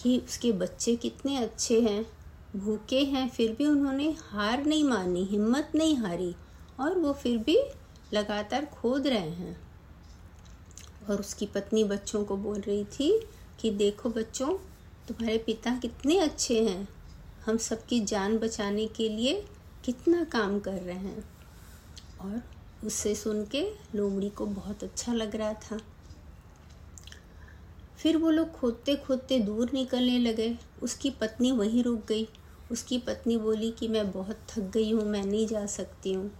कि 0.00 0.18
उसके 0.18 0.52
बच्चे 0.52 0.96
कितने 0.96 1.36
अच्छे 1.36 1.80
हैं। 1.80 2.06
भूखे 2.56 3.04
हैं, 3.04 3.28
फिर 3.28 3.52
भी 3.52 3.66
उन्होंने 3.66 4.16
हार 4.18 4.64
नहीं 4.64 4.84
मानी, 4.84 5.24
हिम्मत 5.24 5.72
नहीं 5.74 5.96
हारी, 5.96 6.34
और 6.80 6.98
वो 6.98 7.12
फिर 7.12 7.38
भी 7.38 7.58
लगातार 8.14 8.64
खोद 8.64 9.06
रहे 9.06 9.18
हैं। 9.18 9.60
और 11.10 11.20
उसकी 11.20 11.46
पत्नी 11.46 11.84
बच्चों 11.84 12.24
को 12.24 12.36
बोल 12.36 12.60
रही 12.60 12.84
थी 12.84 13.26
कि 13.60 13.70
देखो 13.70 14.10
बच्चों, 14.10 14.48
तुम्हारे 15.08 15.38
पिता 15.38 15.78
कितने 15.78 16.18
अच्छे 16.18 16.68
हैं। 16.68 16.88
हम 17.46 17.56
सबकी 17.56 18.00
जान 18.00 18.38
बचाने 18.38 18.86
के 18.86 19.08
लिए 19.08 19.46
कितना 19.84 20.24
काम 20.24 20.60
कर 20.60 20.72
रहे 20.72 20.96
हैं। 20.96 21.24
और 22.20 22.42
उससे 22.86 23.14
सुन 23.14 23.44
के 23.44 23.70
लोमड़ी 23.94 24.30
को 24.30 24.46
बहुत 24.46 24.84
अच्छा 24.84 25.12
लग 25.12 25.36
रहा 25.36 25.52
था। 25.52 25.80
फिर 27.98 28.16
वो 28.16 28.30
लोग 28.30 28.52
खोदते 28.52 28.96
खोदते 28.96 29.38
दूर 29.38 29.70
निकलने 29.74 30.18
लगे। 30.18 30.58
उसकी 30.82 31.10
पत्नी 31.10 31.52
वहीं 31.52 31.82
रुक 31.84 32.06
गई। 32.06 32.28
उसकी 32.72 32.98
पत्नी 32.98 33.36
बोली 33.36 33.70
कि 33.70 33.88
मैं 33.88 34.12
बहुत 34.12 34.36
थक 34.48 34.60
गई 34.60 34.92
हूँ, 34.92 35.04
मैं 35.04 35.24
नहीं 35.24 35.46
जा 35.46 35.66
सकती 35.66 36.12
हूँ। 36.12 36.32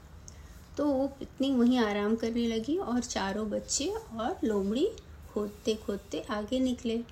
तो 0.77 0.87
वो 0.87 1.07
पत्नी 1.07 1.55
वहीं 1.55 1.79
आराम 1.79 2.17
करने 2.17 2.47
लगी 2.47 2.77
और 2.77 3.01
चारों 3.01 3.51
बच्चे 3.51 3.87
और 3.89 4.39
लोमड़ी 4.45 4.91
खोदते 5.35 5.75
खोदते 5.75 6.21
आगे 6.21 6.61
निकले। 6.61 7.05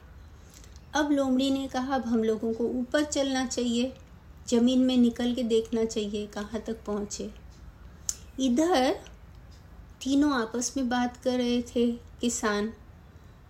अब 0.94 1.12
लोमड़ी 1.12 1.50
ने 1.50 1.68
कहा, 1.68 1.94
अब 1.94 2.04
हम 2.04 2.24
लोगों 2.24 2.54
को 2.54 2.64
ऊपर 2.64 3.04
चलना 3.04 3.46
चाहिए, 3.46 3.92
ज़मीन 4.48 4.78
में 4.78 4.96
निकल 4.96 5.34
के 5.34 5.42
देखना 5.42 5.84
चाहिए 5.84 6.26
कहाँ 6.26 6.60
तक 6.60 6.84
पहुँचे। 6.84 7.30
इधर 8.40 8.92
तीनों 10.02 10.32
आपस 10.32 10.74
में 10.76 10.88
बात 10.88 11.16
कर 11.16 11.38
रहे 11.38 11.62
थे, 11.62 11.92
किसान, 11.92 12.72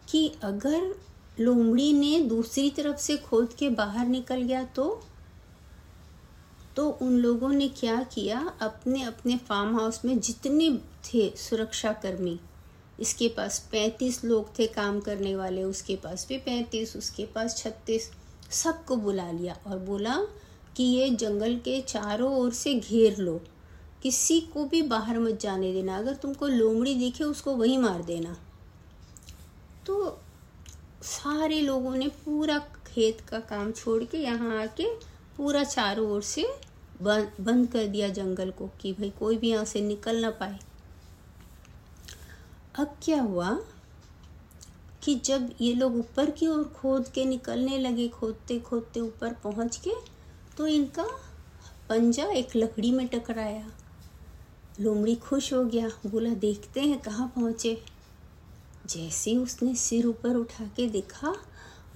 कि 0.09 0.35
अगर 0.42 0.94
लोमड़ी 1.40 1.92
ने 1.92 2.20
दूसरी 2.20 2.70
तरफ़ 2.70 2.96
से 2.96 3.16
खोद 3.16 3.52
के 3.59 3.70
बाहर 3.70 4.07
निकल 4.07 4.42
गया 4.42 4.64
तो? 4.64 5.04
तो 6.76 6.90
उन 6.90 7.12
लोगों 7.12 7.48
ने 7.48 7.68
क्या 7.68 8.02
किया? 8.02 8.52
अपने 8.61 9.02
अपने 9.02 9.37
फार्म 9.37 9.81
हाउस 9.81 10.04
में 10.04 10.20
जितने 10.20 10.78
थे 11.04 11.37
सुरक्षा 11.37 11.92
कर्मी 11.92 12.40
इसके 13.00 13.28
पास 13.28 13.58
पैंतीस 13.72 14.24
लोग 14.24 14.58
थे 14.58 14.66
काम 14.66 15.00
करने 15.00 15.37
वाले, 15.37 15.62
उसके 15.62 15.96
पास 15.96 16.26
भी 16.28 16.38
पैंतीस, 16.38 16.96
उसके 16.96 17.26
पास 17.26 17.56
छत्तीस। 17.56 18.11
सबको 18.50 18.96
बुला 18.96 19.30
लिया 19.30 19.56
और 19.66 19.78
बोला 19.78 20.16
कि 20.76 20.84
ये 20.84 21.11
जंगल 21.11 21.56
के 21.56 21.80
चारों 21.80 22.32
ओर 22.37 22.52
से 22.52 22.74
घेर 22.74 23.16
लो। 23.16 23.40
किसी 24.02 24.40
को 24.40 24.64
भी 24.64 24.82
बाहर 24.82 25.18
मत 25.18 25.40
जाने 25.40 25.72
देना। 25.72 25.96
अगर 25.98 26.14
तुमको 26.14 26.46
लोमड़ी 26.46 26.94
दिखे, 26.94 27.24
उसको 27.24 27.54
वहीं 27.56 27.78
मार 27.78 28.02
देना। 28.02 28.37
तो 29.87 30.18
सारे 31.02 31.61
लोगों 31.61 31.94
ने 31.96 32.08
पूरा 32.24 32.58
खेत 32.87 33.20
का 33.20 33.40
काम 33.40 33.72
छोड़ 33.72 34.02
के 34.04 34.18
यहाँ 34.18 34.62
आके 34.62 34.87
पूरा 35.37 35.64
चारों 35.64 36.11
ओर 36.11 36.22
से 36.22 36.46
बंद 37.02 37.30
बंद 37.40 37.68
कर 37.68 37.87
दिया 37.87 38.08
जंगल 38.08 38.50
को 38.50 38.70
कि 38.80 38.92
भाई 38.92 39.11
कोई 39.11 39.37
भी 39.37 39.50
यहाँ 39.50 39.64
से 39.64 39.80
निकल 39.80 40.20
ना 40.20 40.30
पाए। 40.30 40.58
अब 42.78 42.94
क्या 43.02 43.20
हुआ 43.22 43.50
कि 45.02 45.14
जब 45.14 45.50
ये 45.60 45.72
लोग 45.74 45.96
ऊपर 45.96 46.30
की 46.30 46.46
ओर 46.46 46.62
खोद 46.76 47.08
के 47.08 47.24
निकलने 47.24 47.78
लगे 47.78 48.08
खोदते 48.08 48.58
खोदते 48.58 49.00
ऊपर 49.00 49.32
पहुँच 49.32 49.76
के 49.76 49.90
तो 50.56 50.66
इनका 50.66 51.06
पंजा 51.88 52.24
एक 52.24 52.56
लकड़ी 52.56 52.90
में 52.90 53.06
टकराया। 53.08 53.66
लोमड़ी 54.80 55.14
खुश 55.14 55.52
हो 55.52 55.64
गया, 55.64 55.88
बोला, 56.06 56.30
देखते 56.30 56.80
हैं 56.80 57.00
कहाँ 57.00 57.26
पहुँचे। 57.28 57.82
जैसे 58.86 59.36
उसने 59.36 59.74
सिर 59.74 60.06
ऊपर 60.06 60.36
उठा 60.36 60.64
के 60.66 60.88
देखा, 60.88 61.34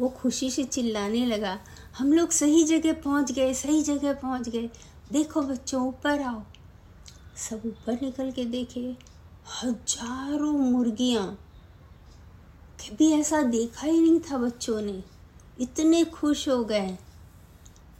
वो 0.00 0.08
खुशी 0.08 0.50
से 0.50 0.64
चिल्लाने 0.64 1.24
लगा, 1.26 1.58
हम 1.98 2.12
लोग 2.12 2.30
सही 2.30 2.64
जगह 2.64 2.92
पहुँच 2.92 3.32
गए, 3.32 3.54
सही 3.54 3.82
जगह 3.82 4.12
पहुँच 4.14 4.48
गए। 4.48 4.70
देखो 5.12 5.42
बच्चों, 5.42 5.86
ऊपर 5.88 6.20
आओ। 6.20 6.42
सब 7.36 7.62
ऊपर 7.66 8.00
निकल 8.02 8.30
के 8.30 8.44
देखे। 8.44 9.11
हज़ारों 9.46 10.52
मुर्गियाँ। 10.52 11.26
कभी 12.80 13.10
ऐसा 13.12 13.42
देखा 13.42 13.86
ही 13.86 14.00
नहीं 14.00 14.20
था 14.20 14.38
बच्चों 14.38 14.80
ने। 14.80 15.02
इतने 15.60 16.04
खुश 16.04 16.48
हो 16.48 16.64
गए 16.64 16.98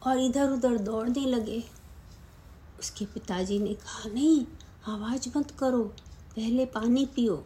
और 0.03 0.19
इधर 0.19 0.51
उधर 0.51 0.79
दौड़ने 0.79 1.27
लगे। 1.27 1.63
उसके 2.81 3.05
पिताजी 3.05 3.59
ने 3.59 3.75
कहा, 3.75 4.09
नहीं, 4.09 4.47
आवाज़ 4.89 5.29
मत 5.39 5.51
करो, 5.51 5.83
पहले 6.37 6.67
पानी 6.67 7.07
पियो। 7.07 7.37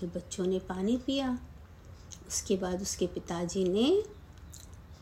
फिर 0.00 0.10
बच्चों 0.16 0.46
ने 0.46 0.58
पानी 0.58 0.96
पिया। 0.96 1.38
उसके 2.28 2.56
बाद 2.56 2.82
उसके 2.82 3.06
पिताजी 3.06 3.64
ने 3.64 4.02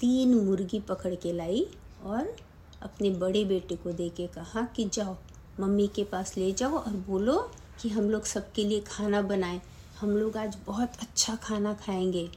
तीन 0.01 0.35
मुर्गी 0.35 0.81
पकड़ 0.81 1.15
के 1.15 1.33
लाई 1.33 1.67
और 2.05 2.37
अपने 2.83 3.11
बड़े 3.11 3.45
बेटे 3.45 3.77
को 3.77 3.93
दे 3.93 4.09
के 4.09 4.27
कहा 4.27 4.63
कि 4.63 4.89
जाओ, 4.89 5.17
मम्मी 5.61 5.87
के 5.87 6.05
पास 6.05 6.37
ले 6.37 6.53
जाओ 6.53 6.73
और 6.73 6.93
बोलो 6.93 7.51
कि 7.81 7.89
हम 7.89 8.11
लोग 8.11 8.25
सबके 8.25 8.65
लिए 8.65 8.81
खाना 8.81 9.23
बनाएँ। 9.23 9.61
हम 10.01 10.11
लोग 10.11 10.37
आज 10.37 10.57
बहुत 10.67 10.93
अच्छा 11.01 11.37
खाना 11.37 11.75
खाएँगे। 11.75 12.31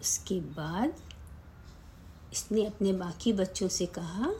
उसके 0.00 0.40
बाद 0.40 0.94
इसने 2.32 2.66
अपने 2.66 2.92
बाकी 2.92 3.32
बच्चों 3.32 3.68
से 3.68 3.86
कहा 3.86 4.34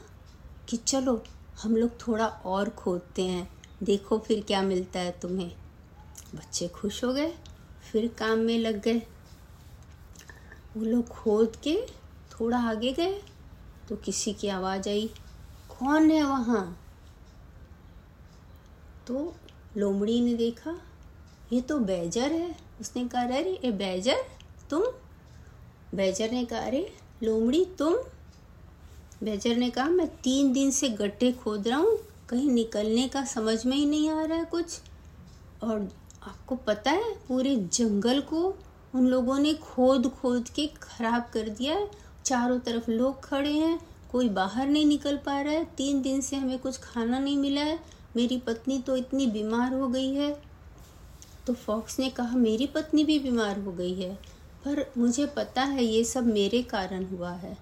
कि 0.69 0.77
चलो, 0.77 1.23
हम 1.63 1.75
लोग 1.77 2.07
थोड़ा 2.07 2.27
और 2.27 2.69
खोदते 2.69 3.21
हैं। 3.21 3.51
देखो 3.83 4.17
फिर 4.17 4.43
क्या 4.43 4.61
मिलता 4.61 4.99
है 4.99 5.11
तुम्हें। 5.11 5.51
बच्चे 6.35 6.67
खुश 6.67 7.03
हो 7.03 7.13
गए, 7.13 7.33
फिर 7.91 8.07
काम 8.07 8.39
में 8.39 8.57
लग 8.57 8.81
गए। 8.81 9.01
वो 10.77 10.83
लोग 10.83 11.07
खोद 11.07 11.55
के 11.55 11.87
थोड़ा 12.31 12.59
आगे 12.59 12.93
गए 12.93 13.21
तो 13.89 13.95
किसी 13.95 14.33
की 14.33 14.47
आवाज़ 14.47 14.89
आई, 14.89 15.07
कौन 15.69 16.11
है 16.11 16.23
वहाँ? 16.23 16.82
तो 19.07 19.35
लोमड़ी 19.77 20.21
ने 20.21 20.33
देखा, 20.33 20.81
ये 21.53 21.61
तो 21.61 21.79
बैजर 21.79 22.31
है। 22.31 22.55
उसने 22.81 23.07
कहा, 23.07 23.21
अरे, 23.21 23.59
ये 23.65 23.71
बैजर? 23.71 24.17
तुम? 24.69 24.83
बैजर 25.95 26.31
ने 26.31 26.45
कहा, 26.45 26.59
अरे, 26.59 26.93
लोमड़ी, 27.23 27.65
तुम? 27.65 27.95
बैजर 29.23 29.55
ने 29.55 29.69
कहा, 29.69 29.89
मैं 29.89 30.07
तीन 30.07 30.53
दिन 30.53 30.71
से 30.71 30.89
गड्ढे 30.89 31.31
खोद 31.31 31.67
रहा 31.67 31.77
हूँ, 31.77 31.99
कहीं 32.29 32.49
निकलने 32.49 33.07
का 33.07 33.25
समझ 33.25 33.65
में 33.65 33.77
ही 33.77 33.85
नहीं 33.85 34.09
आ 34.09 34.23
रहा 34.23 34.37
है 34.37 34.45
कुछ। 34.45 34.79
और 35.63 35.93
आपको 36.23 36.55
पता 36.55 36.91
है, 36.91 37.13
पूरे 37.13 37.55
जंगल 37.55 38.21
को 38.21 38.55
उन 38.95 39.07
लोगों 39.07 39.39
ने 39.39 39.53
खोद 39.53 40.07
खोद 40.07 40.49
के 40.49 40.67
खराब 40.67 41.29
कर 41.33 41.49
दिया 41.49 41.73
है। 41.73 41.91
चारों 42.25 42.59
तरफ़ 42.59 42.91
लोग 42.91 43.23
खड़े 43.23 43.51
हैं, 43.51 43.79
कोई 44.11 44.29
बाहर 44.29 44.67
नहीं 44.67 44.85
निकल 44.85 45.17
पा 45.17 45.41
रहा 45.41 45.53
है। 45.53 45.65
तीन 45.65 46.01
दिन 46.01 46.21
से 46.21 46.35
हमें 46.35 46.59
कुछ 46.59 46.77
खाना 46.77 47.19
नहीं 47.19 47.37
मिला 47.37 47.61
है। 47.61 47.79
मेरी 48.15 48.37
पत्नी 48.37 48.79
तो 48.79 48.95
इतनी 48.97 49.27
बीमार 49.27 49.73
हो 49.73 49.87
गई 49.87 50.13
है। 50.13 50.41
तो 51.47 51.53
फॉक्स 51.53 51.99
ने 51.99 52.09
कहा, 52.09 52.37
मेरी 52.37 52.67
पत्नी 52.67 53.03
भी 53.03 53.19
बीमार 53.19 53.59
हो 53.59 53.71
गई 53.71 53.93
है, 53.93 54.15
पर 54.65 54.91
मुझे 54.97 55.25
पता 55.25 55.63
है 55.63 55.83
ये 55.83 56.03
सब 56.03 56.25
मेरे 56.25 56.63
कारण 56.63 57.05
हुआ 57.05 57.31
है। 57.31 57.57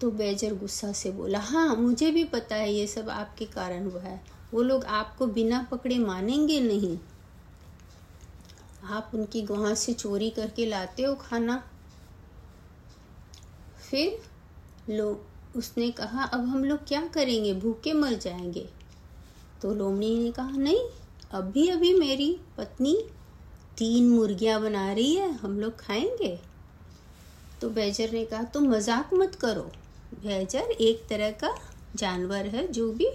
तो 0.00 0.10
बेजर 0.10 0.54
गुस्सा 0.54 0.92
से 0.92 1.10
बोला 1.10 1.38
हाँ 1.38 1.76
मुझे 1.76 2.10
भी 2.10 2.24
पता 2.24 2.56
है 2.56 2.72
ये 2.74 2.86
सब 2.86 3.08
आपके 3.10 3.44
कारण 3.44 3.90
हुआ 3.90 4.02
है। 4.02 4.24
वो 4.54 4.62
लोग 4.62 4.84
आपको 4.84 5.26
बिना 5.26 5.62
पकड़े 5.62 5.98
मानेंगे 5.98 6.60
नहीं। 6.60 6.98
आप 8.84 9.10
उनकी 9.14 9.42
गुहा 9.42 9.74
से 9.74 9.92
चोरी 9.92 10.30
करके 10.30 10.66
लाते 10.66 11.02
हो 11.02 11.14
खाना। 11.14 11.70
फिर 13.90 14.22
लो, 14.92 15.26
उसने 15.56 15.90
कहा, 15.90 16.24
अब 16.24 16.40
हम 16.40 16.64
लोग 16.64 16.86
क्या 16.86 17.06
करेंगे? 17.06 17.54
भूखे 17.54 17.92
मर 17.92 18.14
जाएँगे। 18.14 18.68
तो 19.62 19.74
लोमड़ी 19.74 20.18
ने 20.18 20.30
कहा, 20.30 20.50
नहीं, 20.50 20.80
अभी 21.30 21.68
अभी 21.68 21.94
मेरी 21.94 22.40
पत्नी 22.58 23.04
तीन 23.78 24.08
मुर्गियाँ 24.08 24.60
बना 24.60 24.92
रही 24.92 25.14
है, 25.14 25.32
हम 25.32 25.60
लोग 25.60 25.78
खाएँगे? 25.78 26.40
तो 27.60 27.70
बैजर 27.70 28.10
ने 28.10 28.24
कहा, 28.24 28.42
तुम 28.42 28.64
तो 28.64 28.70
मज़ाक 28.70 29.10
मत 29.14 29.34
करो। 29.34 29.62
बैजर 30.14 30.60
एक 30.60 31.08
तरह 31.08 31.30
का 31.30 31.58
जानवर 31.96 32.46
है, 32.46 32.72
जो 32.72 32.92
भी 32.92 33.08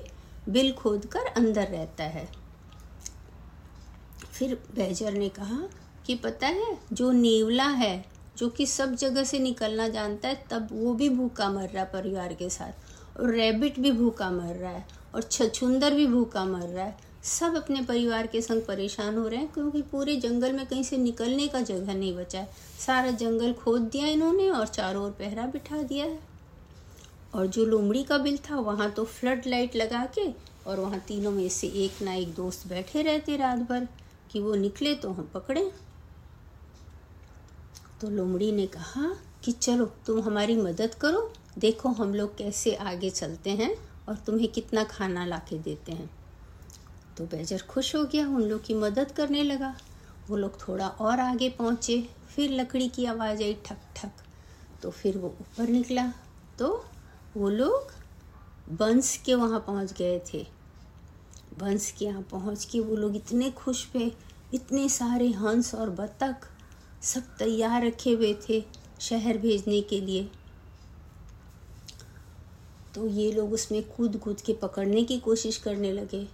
बिल 0.49 0.71
खोद 0.71 1.05
कर 1.05 1.19
अंदर 1.19 1.67
रहता 1.67 2.03
है। 2.03 2.31
फिर 4.31 4.55
बैजर 4.75 5.13
ने 5.13 5.29
कहा 5.29 5.69
कि, 6.05 6.15
पता 6.15 6.47
है, 6.47 6.77
जो 6.93 7.11
नेवला 7.11 7.67
है, 7.67 8.05
जो 8.37 8.49
कि 8.49 8.65
सब 8.65 8.95
जगह 8.95 9.23
से 9.23 9.39
निकलना 9.39 9.87
जानता 9.87 10.27
है, 10.27 10.45
तब 10.49 10.67
वो 10.71 10.93
भी 10.93 11.09
भूखा 11.09 11.49
मर 11.49 11.69
रहा 11.69 11.83
परिवार 11.83 12.33
के 12.33 12.49
साथ 12.49 12.71
और 13.19 13.29
रैबिट 13.29 13.79
भी 13.79 13.91
भूखा 13.91 14.31
मर 14.31 14.55
रहा 14.55 14.71
है। 14.71 15.00
और 15.15 15.21
छछुंदर 15.21 15.93
भी 15.93 16.07
भूखा 16.07 16.45
मर 16.45 16.67
रहा 16.67 16.85
है। 16.85 16.97
सब 17.23 17.55
अपने 17.55 17.81
परिवार 17.81 18.27
के 18.27 18.41
संग 18.41 18.61
परेशान 18.61 19.17
हो 19.17 19.27
रहे 19.27 19.39
हैं 19.39 19.51
क्योंकि 19.53 19.81
पूरे 19.81 20.15
जंगल 20.15 20.53
में 20.53 20.65
कहीं 20.65 20.83
से 20.83 20.97
निकलने 20.97 21.47
का 21.47 21.61
जगह 21.61 21.93
नहीं 21.93 22.15
बचा 22.15 22.39
है। 22.39 22.49
सारा 22.85 23.11
जंगल 23.11 23.53
खोद 23.53 23.81
दिया 23.81 24.07
इन्होंने 24.07 24.49
और 24.49 24.67
चारों 24.67 25.03
ओर 25.05 25.11
पहरा 25.11 25.45
बिठा 25.45 25.81
दिया 25.83 26.05
है। 26.05 26.19
और 27.35 27.47
जो 27.47 27.65
लोमड़ी 27.65 28.03
का 28.03 28.17
बिल 28.17 28.37
था, 28.37 28.55
वहाँ 28.55 28.89
तो 28.91 29.05
फ्लड 29.05 29.41
लाइट 29.47 29.75
लगा 29.75 30.05
के 30.05 30.27
और 30.67 30.79
वहाँ 30.79 30.99
तीनों 30.99 31.31
में 31.31 31.49
से 31.49 31.67
एक 31.67 32.01
ना 32.01 32.13
एक 32.13 32.33
दोस्त 32.35 32.67
बैठे 32.67 33.01
रहते 33.01 33.37
रात 33.37 33.57
भर 33.57 33.87
कि 34.31 34.39
वो 34.39 34.55
निकले 34.55 34.95
तो 34.95 35.11
हम 35.11 35.29
पकड़े। 35.33 35.71
तो 38.01 38.09
लोमड़ी 38.09 38.51
ने 38.51 38.67
कहा 38.67 39.15
कि 39.43 39.51
चलो, 39.51 39.85
तुम 39.85 40.21
हमारी 40.21 40.55
मदद 40.55 40.95
करो, 40.95 41.33
देखो 41.59 41.89
हम 41.89 42.13
लोग 42.15 42.37
कैसे 42.37 42.75
आगे 42.75 43.09
चलते 43.09 43.49
हैं। 43.49 43.90
और 44.09 44.15
तुम्हें 44.15 44.47
कितना 44.47 44.83
खाना 44.83 45.25
ला 45.25 45.37
के 45.37 45.59
देते 45.59 45.91
हैं। 45.91 46.09
तो 47.17 47.25
बेजर 47.25 47.61
खुश 47.61 47.95
हो 47.95 48.03
गया, 48.03 48.27
उन 48.27 48.41
लोग 48.41 48.65
की 48.65 48.73
मदद 48.73 49.11
करने 49.11 49.43
लगा। 49.43 49.77
वो 50.29 50.37
लोग 50.37 50.67
थोड़ा 50.67 50.87
और 50.87 51.19
आगे 51.19 51.49
पहुँचे, 51.49 52.09
फिर 52.35 52.51
लकड़ी 52.51 52.89
की 52.89 53.05
आवाज़ 53.05 53.43
आई 53.43 53.53
ठक 53.53 53.77
ठक। 53.95 54.11
तो 54.83 54.91
फिर 54.91 55.17
वो 55.17 55.27
ऊपर 55.27 55.67
निकला। 55.67 56.13
तो 56.59 56.85
वो 57.37 57.49
लोग 57.49 57.91
बंस 58.69 59.17
के 59.25 59.35
वहाँ 59.35 59.59
पहुँच 59.59 59.93
गए 59.93 60.21
थे। 60.33 60.47
बंस 61.59 61.91
के 61.91 62.05
यहाँ 62.05 62.21
पहुँच 62.21 62.65
के 62.65 62.79
वो 62.79 62.95
लोग 62.95 63.15
इतने 63.15 63.51
खुश 63.51 63.87
हुए, 63.95 64.11
इतने 64.53 64.89
सारे 64.89 65.31
हंस 65.31 65.75
और 65.75 65.89
बतख 65.89 66.47
सब 67.01 67.21
तैयार 67.21 67.85
रखे 67.85 68.11
हुए 68.11 68.37
थे 68.49 68.65
शहर 68.99 69.37
भेजने 69.37 69.81
के 69.81 70.01
लिए। 70.01 70.31
तो 72.95 73.07
ये 73.07 73.31
लोग 73.31 73.53
उसमें 73.53 73.83
कूद 73.83 74.17
कूद 74.17 74.41
के 74.41 74.53
पकड़ने 74.53 75.03
की 75.03 75.19
कोशिश 75.19 75.57
करने 75.57 75.91
लगे। 75.91 76.27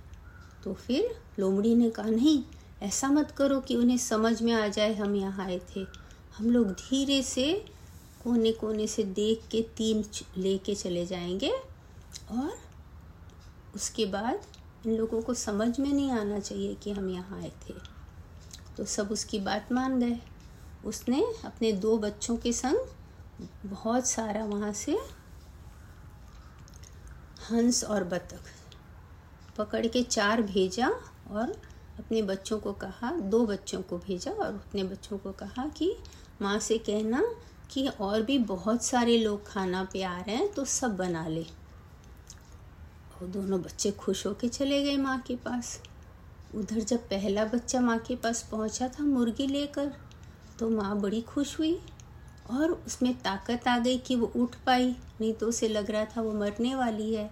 तो 0.63 0.73
फिर 0.73 1.19
लोमड़ी 1.39 1.75
ने 1.75 1.89
कहा, 1.89 2.09
नहीं, 2.09 2.43
ऐसा 2.81 3.07
मत 3.07 3.31
करो 3.31 3.59
कि 3.59 3.75
उन्हें 3.75 3.97
समझ 3.97 4.41
में 4.41 4.53
आ 4.53 4.67
जाए, 4.67 4.95
हम 4.95 5.15
यहाँ 5.15 5.45
आए 5.45 5.61
थे। 5.75 5.85
हम 6.37 6.49
लोग 6.49 6.67
धीरे 6.67 7.23
से 7.23 7.65
कोने 8.23 8.51
कोने 8.51 8.87
से 8.87 9.03
देख 9.03 9.41
के 9.51 9.61
तीन 9.61 9.97
ले 9.97 10.43
लेके 10.43 10.75
चले 10.75 11.05
जाएँगे 11.05 11.51
और 12.31 12.53
उसके 13.75 14.05
बाद 14.05 14.41
इन 14.87 14.95
लोगों 14.95 15.21
को 15.21 15.33
समझ 15.33 15.79
में 15.79 15.93
नहीं 15.93 16.11
आना 16.11 16.39
चाहिए 16.39 16.75
कि 16.75 16.91
हम 16.91 17.09
यहाँ 17.09 17.41
आए 17.41 17.51
थे। 17.69 17.73
तो 18.77 18.85
सब 18.85 19.11
उसकी 19.11 19.39
बात 19.39 19.71
मान 19.71 19.99
गए। 19.99 20.19
उसने 20.85 21.27
अपने 21.45 21.71
दो 21.71 21.97
बच्चों 21.97 22.37
के 22.37 22.53
संग 22.53 22.77
बहुत 23.65 24.07
सारा 24.07 24.45
वहाँ 24.45 24.73
से 24.73 24.97
हंस 27.51 27.83
और 27.83 28.03
बतख 28.03 28.51
पकड़ 29.57 29.85
के 29.87 30.03
चार 30.03 30.41
भेजा 30.41 30.87
और 31.31 31.51
अपने 31.99 32.21
बच्चों 32.21 32.59
को 32.59 32.73
कहा, 32.73 33.11
दो 33.11 33.45
बच्चों 33.45 33.81
को 33.81 33.97
भेजा 33.97 34.31
और 34.31 34.45
अपने 34.45 34.83
बच्चों 34.83 35.17
को 35.17 35.31
कहा 35.31 35.67
कि, 35.67 35.95
माँ 36.41 36.59
से 36.59 36.77
कहना 36.77 37.23
कि 37.71 37.87
और 37.87 38.21
भी 38.21 38.37
बहुत 38.37 38.83
सारे 38.83 39.17
लोग 39.17 39.47
खाना 39.47 39.83
पे 39.83 40.03
आ 40.03 40.19
रहे 40.19 40.35
हैं 40.35 40.51
तो 40.53 40.65
सब 40.65 40.97
बना 40.97 41.27
ले। 41.27 41.45
और 43.13 43.27
दोनों 43.27 43.61
बच्चे 43.61 43.91
खुश 43.91 44.25
होके 44.27 44.47
चले 44.47 44.83
गए 44.83 44.97
माँ 44.97 45.19
के 45.19 45.35
पास। 45.35 45.79
उधर 46.55 46.79
जब 46.79 46.99
पहला 46.99 47.45
बच्चा 47.45 47.81
माँ 47.81 47.97
के 47.97 48.15
पास 48.15 48.47
पहुँचा 48.51 48.87
था 48.87 49.03
मुर्गी 49.03 49.47
लेकर 49.47 49.93
तो 50.59 50.69
माँ 50.69 50.99
बड़ी 50.99 51.21
खुश 51.21 51.59
हुई। 51.59 51.79
और 52.51 52.71
उसमें 52.87 53.13
ताकत 53.13 53.67
आ 53.67 53.77
गई 53.77 53.97
कि 53.97 54.15
वो 54.15 54.31
उठ 54.35 54.55
पाई, 54.65 54.95
नहीं 55.21 55.33
तो 55.33 55.47
उसे 55.47 55.67
लग 55.67 55.91
रहा 55.91 56.05
था 56.05 56.21
वो 56.21 56.31
मरने 56.33 56.75
वाली 56.75 57.13
है। 57.13 57.29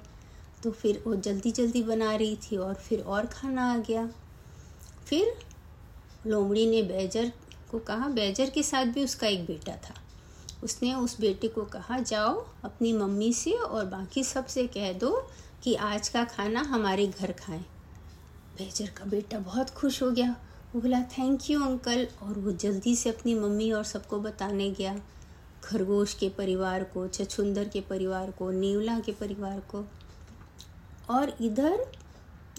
तो 0.63 0.71
फिर 0.71 1.03
वो 1.07 1.15
जल्दी 1.15 1.51
जल्दी 1.51 1.83
बना 1.83 2.15
रही 2.15 2.35
थी 2.35 2.57
और 2.57 2.73
फिर 2.73 3.01
और 3.01 3.25
खाना 3.25 3.73
आ 3.73 3.77
गया। 3.77 4.09
फिर 5.05 5.37
लोमड़ी 6.27 6.67
ने 6.67 6.81
बैजर 6.83 7.31
को 7.71 7.79
कहा, 7.79 8.07
बैजर 8.07 8.49
के 8.49 8.63
साथ 8.63 8.85
भी 8.85 9.03
उसका 9.03 9.27
एक 9.27 9.45
बेटा 9.45 9.71
था। 9.71 9.93
उसने 10.63 10.93
उस 10.93 11.19
बेटे 11.19 11.47
को 11.47 11.61
कहा, 11.61 11.99
जाओ 11.99 12.45
अपनी 12.63 12.93
मम्मी 12.93 13.33
से 13.33 13.51
और 13.51 13.85
बाकी 13.85 14.23
सबसे 14.23 14.67
कह 14.67 14.93
दो 14.93 15.29
कि 15.63 15.75
आज 15.75 16.09
का 16.09 16.23
खाना 16.23 16.61
हमारे 16.61 17.07
घर 17.07 17.31
खाएँ। 17.31 17.65
बेजर 18.57 18.87
का 18.87 19.05
बेटा 19.05 19.39
बहुत 19.39 19.69
खुश 19.69 20.01
हो 20.03 20.11
गया। 20.11 20.35
वो 20.75 20.81
बोला 20.81 20.99
थैंक 21.11 21.49
यू 21.49 21.59
अंकल 21.63 22.07
और 22.21 22.39
वो 22.39 22.51
जल्दी 22.51 22.95
से 22.95 23.09
अपनी 23.09 23.33
मम्मी 23.35 23.71
और 23.71 23.83
सबको 23.83 24.19
बताने 24.19 24.69
गया। 24.69 24.95
खरगोश 25.63 26.13
के 26.13 26.29
परिवार 26.29 26.83
को, 26.83 27.07
छछुंदर 27.07 27.69
के 27.69 27.81
परिवार 27.81 28.31
को, 28.31 28.49
नीवला 28.51 28.99
के 28.99 29.11
परिवार 29.11 29.59
को। 29.71 29.83
और 31.09 31.33
इधर 31.41 31.85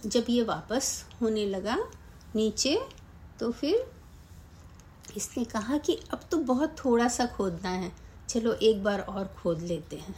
जब 0.07 0.25
ये 0.29 0.43
वापस 0.43 1.05
होने 1.21 1.47
लगा 1.47 1.77
नीचे 2.37 2.79
तो 3.41 3.53
फिर 3.53 3.87
इसने 5.17 5.45
कहा 5.45 5.79
कि 5.79 6.01
अब 6.13 6.21
तो 6.31 6.39
बहुत 6.39 6.77
थोड़ा 6.85 7.09
सा 7.09 7.27
खोदना 7.27 7.69
है। 7.69 7.93
चलो 8.29 8.53
एक 8.53 8.83
बार 8.85 9.01
और 9.01 9.35
खोद 9.39 9.63
लेते 9.63 9.97
हैं। 9.97 10.15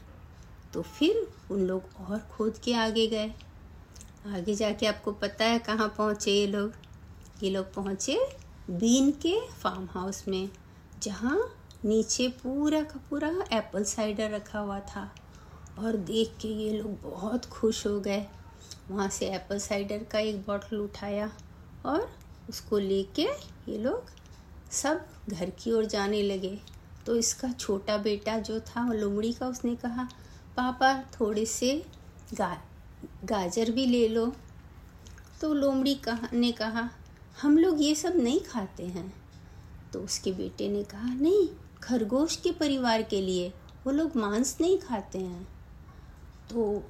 तो 0.74 0.82
फिर 0.82 1.26
उन 1.50 1.66
लोग 1.66 1.82
और 2.00 2.18
खोद 2.30 2.58
के 2.58 2.74
आगे 2.74 3.06
गए। 3.06 3.32
आगे 4.34 4.54
जाके 4.54 4.87
आपको 4.87 5.12
पता 5.12 5.44
है 5.44 5.58
कहाँ 5.58 5.94
पहुँचे 5.98 6.30
ये 6.30 6.46
लोग। 6.46 6.74
ये 7.42 7.51
लोग 7.51 7.72
पहुँचे 7.74 8.18
बीन 8.70 9.11
के 9.11 9.35
फार्म 9.51 9.88
हाउस 9.90 10.27
में, 10.29 10.48
जहाँ 11.03 11.38
नीचे 11.85 12.29
पूरा 12.42 12.81
का 12.81 13.01
पूरा 13.11 13.29
एप्पल 13.53 13.85
साइडर 13.85 14.31
रखा 14.31 14.59
हुआ 14.59 14.79
था। 14.81 15.11
और 15.79 15.96
देख 15.96 16.33
के 16.40 16.48
ये 16.48 16.72
लोग 16.72 17.01
बहुत 17.03 17.44
खुश 17.46 17.87
हो 17.87 18.01
गए। 18.01 18.27
वहाँ 18.90 19.09
से 19.09 19.27
एप्पल 19.27 19.59
साइडर 19.59 20.05
का 20.05 20.18
एक 20.18 20.40
बॉटल 20.46 20.77
उठाया 20.77 21.31
और 21.87 22.09
उसको 22.48 22.79
लेके 22.79 23.22
ये 23.68 23.79
लोग 23.79 24.11
सब 24.72 25.07
घर 25.29 25.51
की 25.51 25.72
ओर 25.72 25.85
जाने 25.85 26.22
लगे। 26.22 26.59
तो 27.07 27.16
इसका 27.16 27.53
छोटा 27.53 27.96
बेटा 27.96 28.38
जो 28.38 28.61
था, 28.61 28.87
वो 28.87 28.92
लोमड़ी 28.92 29.33
का, 29.33 29.46
उसने 29.46 29.74
कहा, 29.77 30.09
पापा, 30.57 30.94
थोड़े 31.20 31.46
से 31.46 31.85
गा, 32.35 32.57
गाजर 33.24 33.70
भी 33.70 33.87
ले 33.87 34.09
लो। 34.09 34.33
तो 35.40 35.53
लोमड़ी 35.55 35.94
कहा, 35.94 36.29
ने 36.33 36.53
कहा 36.53 36.88
हम 37.42 37.59
लोग 37.59 37.83
ये 37.83 37.94
सब 37.94 38.12
नहीं 38.16 38.40
खाते 38.40 38.87
हैं। 38.87 39.14
तो 39.92 40.01
उसके 40.01 40.33
बेटे 40.33 40.68
ने 40.68 40.83
कहा, 40.83 41.14
नहीं, 41.14 41.48
खरगोश 41.83 42.37
के 42.37 42.53
परिवार 42.53 43.03
के 43.03 43.20
लिए 43.20 43.48
वो 43.87 43.92
लोग 43.92 44.16
मांस 44.16 44.59
नहीं 44.61 44.79
खाते 44.79 45.18
हैं। 45.18 45.48
तो 46.51 46.83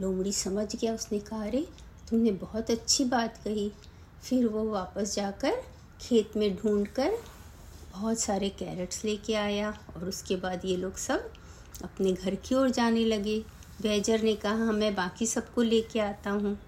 लोमड़ी 0.00 0.32
समझ 0.32 0.76
गया, 0.76 0.94
उसने 0.94 1.18
कहा, 1.18 1.42
अरे, 1.42 1.68
तुमने 2.10 2.30
बहुत 2.30 2.70
अच्छी 2.70 3.04
बात 3.04 3.36
कही। 3.36 3.72
फिर 4.22 4.46
वो 4.46 4.64
वापस 4.64 5.14
जाकर 5.14 5.62
खेत 6.00 6.36
में 6.36 6.56
ढूंढ 6.56 6.86
कर 6.86 7.12
बहुत 7.92 8.18
सारे 8.18 8.48
कैरेट्स 8.48 9.04
लेके 9.04 9.34
आया 9.34 9.78
और 9.96 10.04
उसके 10.04 10.36
बाद 10.36 10.64
ये 10.64 10.76
लोग 10.76 10.96
सब 10.96 11.32
अपने 11.84 12.12
घर 12.12 12.34
की 12.34 12.54
ओर 12.54 12.70
जाने 12.70 13.04
लगे। 13.04 13.44
बैजर 13.82 14.22
ने 14.22 14.34
कहा 14.34 14.72
मैं 14.72 14.94
बाकी 14.94 15.26
सबको 15.26 15.62
लेके 15.62 16.00
आता 16.00 16.30
हूँ। 16.30 16.67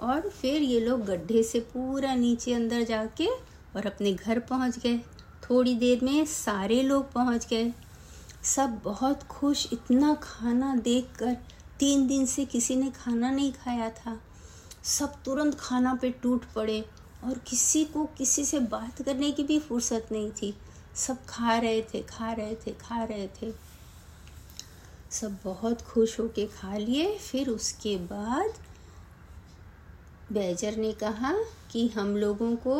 और 0.00 0.28
फिर 0.28 0.62
ये 0.62 0.80
लोग 0.80 1.04
गड्ढे 1.04 1.42
से 1.42 1.60
पूरा 1.60 2.14
नीचे 2.14 2.54
अंदर 2.54 2.82
जाके 2.82 3.26
और 3.76 3.86
अपने 3.86 4.12
घर 4.12 4.38
पहुँच 4.38 4.78
गए। 4.78 4.98
थोड़ी 5.42 5.74
देर 5.74 6.00
में 6.02 6.24
सारे 6.26 6.82
लोग 6.82 7.12
पहुँच 7.12 7.46
गए। 7.46 7.72
सब 8.42 8.80
बहुत 8.84 9.22
खुश। 9.22 9.68
इतना 9.72 10.14
खाना 10.14 10.74
देखकर 10.76 11.36
तीन 11.78 12.06
दिन 12.06 12.26
से 12.26 12.44
किसी 12.44 12.76
ने 12.76 12.90
खाना 12.90 13.30
नहीं 13.30 13.52
खाया 13.52 13.90
था। 13.90 14.20
सब 14.84 15.22
तुरंत 15.22 15.54
खाना 15.54 15.94
पे 15.94 16.10
टूट 16.10 16.44
पड़े 16.52 16.84
और 17.24 17.38
किसी 17.38 17.84
को 17.84 18.04
किसी 18.18 18.44
से 18.44 18.58
बात 18.58 19.02
करने 19.02 19.30
की 19.30 19.42
भी 19.42 19.58
फुर्सत 19.58 20.08
नहीं 20.12 20.30
थी। 20.30 20.54
सब 20.94 21.18
खा 21.28 21.58
रहे 21.58 21.82
थे, 21.82 22.00
खा 22.02 22.32
रहे 22.32 22.54
थे, 22.54 22.70
खा 22.72 23.04
रहे 23.04 23.28
थे। 23.28 23.52
सब 25.10 25.38
बहुत 25.44 25.82
खुश 25.82 26.20
होके 26.20 26.46
खा 26.46 26.76
लिए। 26.76 27.18
फिर 27.18 27.48
उसके 27.48 27.96
बाद 27.96 28.54
बैजर 30.32 30.76
ने 30.76 30.92
कहा 30.92 31.32
कि 31.70 31.86
हम 31.88 32.16
लोगों 32.16 32.54
को 32.56 32.76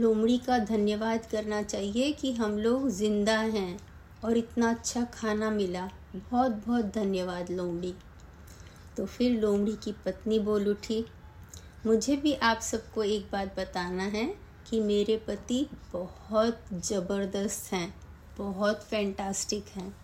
लोमड़ी 0.00 0.36
का 0.38 0.58
धन्यवाद 0.58 1.26
करना 1.26 1.62
चाहिए 1.62 2.12
कि 2.12 2.32
हम 2.32 2.58
लोग 2.58 2.88
ज़िंदा 2.90 3.38
हैं 3.38 3.78
और 4.24 4.36
इतना 4.36 4.70
अच्छा 4.70 5.04
खाना 5.04 5.50
मिला। 5.50 5.88
बहुत 6.14 6.52
बहुत 6.66 6.84
धन्यवाद 6.84 7.50
लोमड़ी। 7.50 7.94
तो 8.96 9.06
फिर 9.06 9.40
लोमड़ी 9.40 9.72
की 9.72 9.92
पत्नी 9.92 10.38
बोल 10.38 10.68
उठी, 10.68 11.04
मुझे 11.86 12.16
भी 12.16 12.32
आप 12.34 12.60
सबको 12.60 13.02
एक 13.02 13.28
बात 13.32 13.58
बताना 13.58 14.02
है 14.02 14.24
कि 14.70 14.80
मेरे 14.80 15.16
पति 15.28 15.66
बहुत 15.92 16.64
ज़बरदस्त 16.74 17.72
हैं, 17.72 17.94
बहुत 18.38 18.82
फैंटास्टिक 18.82 19.64
हैं 19.76 19.94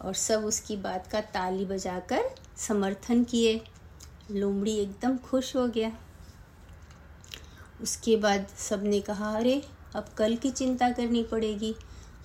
और 0.00 0.14
सब 0.14 0.44
उसकी 0.44 0.76
बात 0.76 1.06
का 1.06 1.20
ताली 1.20 1.64
बजाकर 1.64 2.30
समर्थन 2.56 3.24
किए। 3.24 3.60
लोमड़ी 4.30 4.76
एकदम 4.76 5.16
खुश 5.16 5.56
हो 5.56 5.68
गया। 5.68 5.92
उसके 7.82 8.16
बाद 8.16 8.46
सबने 8.58 9.00
कहा, 9.00 9.36
अरे, 9.36 9.62
अब 9.94 10.06
कल 10.16 10.36
की 10.36 10.50
चिंता 10.50 10.90
करनी 10.90 11.22
पड़ेगी। 11.22 11.74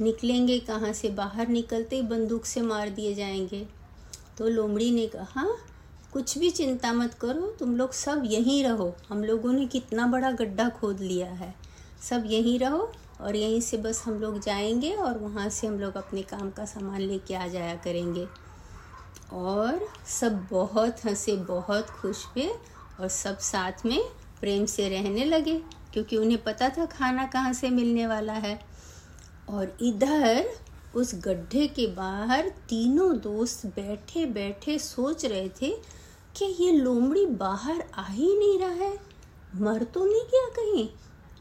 निकलेंगे 0.01 0.59
कहाँ 0.59 0.93
से? 0.93 1.09
बाहर 1.09 1.47
निकलते 1.47 1.95
ही 1.95 2.01
बंदूक 2.01 2.45
से 2.45 2.61
मार 2.61 2.89
दिए 2.89 3.15
जाएँगे। 3.15 3.67
तो 4.37 4.47
लोमड़ी 4.47 4.91
ने 4.91 5.07
कहा, 5.07 5.57
कुछ 6.13 6.37
भी 6.37 6.49
चिंता 6.49 6.93
मत 6.93 7.13
करो, 7.13 7.55
तुम 7.59 7.75
लोग 7.75 7.93
सब 7.93 8.21
यहीं 8.25 8.63
रहो। 8.63 8.95
हम 9.09 9.23
लोगों 9.23 9.53
ने 9.53 9.65
कितना 9.65 10.07
बड़ा 10.07 10.31
गड्ढा 10.31 10.69
खोद 10.69 10.99
लिया 10.99 11.31
है। 11.31 11.55
सब 12.01 12.23
यहीं 12.25 12.59
रहो 12.59 12.91
और 13.21 13.35
यहीं 13.35 13.61
से 13.61 13.77
बस 13.77 14.03
हम 14.05 14.13
लोग 14.13 14.39
जाएँगे 14.39 14.93
और 14.93 15.17
वहाँ 15.17 15.49
से 15.49 15.67
हम 15.67 15.79
लोग 15.79 15.97
अपने 15.97 16.21
काम 16.21 16.51
का 16.51 16.65
सामान 16.65 17.01
लेके 17.01 17.35
आ 17.35 17.47
जाया 17.47 17.75
करेंगे। 17.75 18.27
और 19.33 19.87
सब 20.07 20.45
बहुत 20.51 21.05
हंसे, 21.05 21.35
बहुत 21.35 21.89
खुश 21.89 22.25
हुए 22.25 22.47
और 22.99 23.07
सब 23.07 23.37
साथ 23.37 23.85
में 23.85 24.01
प्रेम 24.39 24.65
से 24.65 24.89
रहने 24.89 25.25
लगे, 25.25 25.57
क्योंकि 25.93 26.17
उन्हें 26.17 26.43
पता 26.43 26.69
था 26.69 26.85
खाना 26.85 27.25
कहाँ 27.25 27.53
से 27.53 27.69
मिलने 27.69 28.07
वाला 28.07 28.33
है। 28.33 28.59
और 29.49 29.77
इधर 29.81 30.49
उस 30.95 31.13
गड्ढे 31.15 31.67
के 31.67 31.87
बाहर 31.87 32.49
तीनों 32.69 33.11
दोस्त 33.19 33.65
बैठे 33.65 34.25
बैठे 34.25 34.77
सोच 34.79 35.25
रहे 35.25 35.49
थे 35.61 35.69
कि 36.35 36.45
ये 36.59 36.71
लोमड़ी 36.71 37.25
बाहर 37.25 37.83
आ 37.93 38.05
ही 38.07 38.37
नहीं 38.37 38.59
रहा 38.59 38.85
है। 38.85 38.93
मर 39.55 39.83
तो 39.83 40.05
नहीं 40.05 40.23
गया 40.23 40.47
कहीं। 40.49 40.87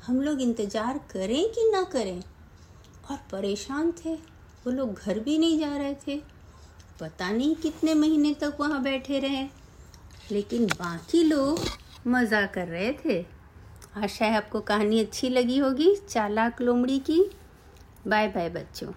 हम 0.06 0.20
लोग 0.20 0.40
इंतज़ार 0.40 0.98
करें 1.10 1.44
कि 1.48 1.70
ना 1.70 1.82
करें। 1.82 2.22
और 3.10 3.18
परेशान 3.32 3.92
थे। 4.04 4.14
वो 4.64 4.70
लोग 4.70 4.94
घर 4.94 5.18
भी 5.18 5.38
नहीं 5.38 5.58
जा 5.58 5.76
रहे 5.76 5.94
थे। 6.06 6.20
पता 7.00 7.30
नहीं 7.30 7.54
कितने 7.54 7.94
महीने 7.94 8.34
तक 8.34 8.56
वहाँ 8.60 8.82
बैठे 8.82 9.18
रहे। 9.18 9.44
लेकिन 10.30 10.66
बाकी 10.66 11.24
लोग 11.24 11.60
मज़ा 12.06 12.46
कर 12.46 12.68
रहे 12.68 12.92
थे। 12.92 13.26
आशा 13.96 14.24
है 14.24 14.36
आपको 14.36 14.60
कहानी 14.60 15.00
अच्छी 15.00 15.28
लगी 15.28 15.58
होगी। 15.58 15.96
चालाक 15.96 16.62
लोमड़ी 16.62 16.98
की। 16.98 17.30
बाय 18.06 18.28
बाय 18.28 18.48
बच्चों। 18.48 18.92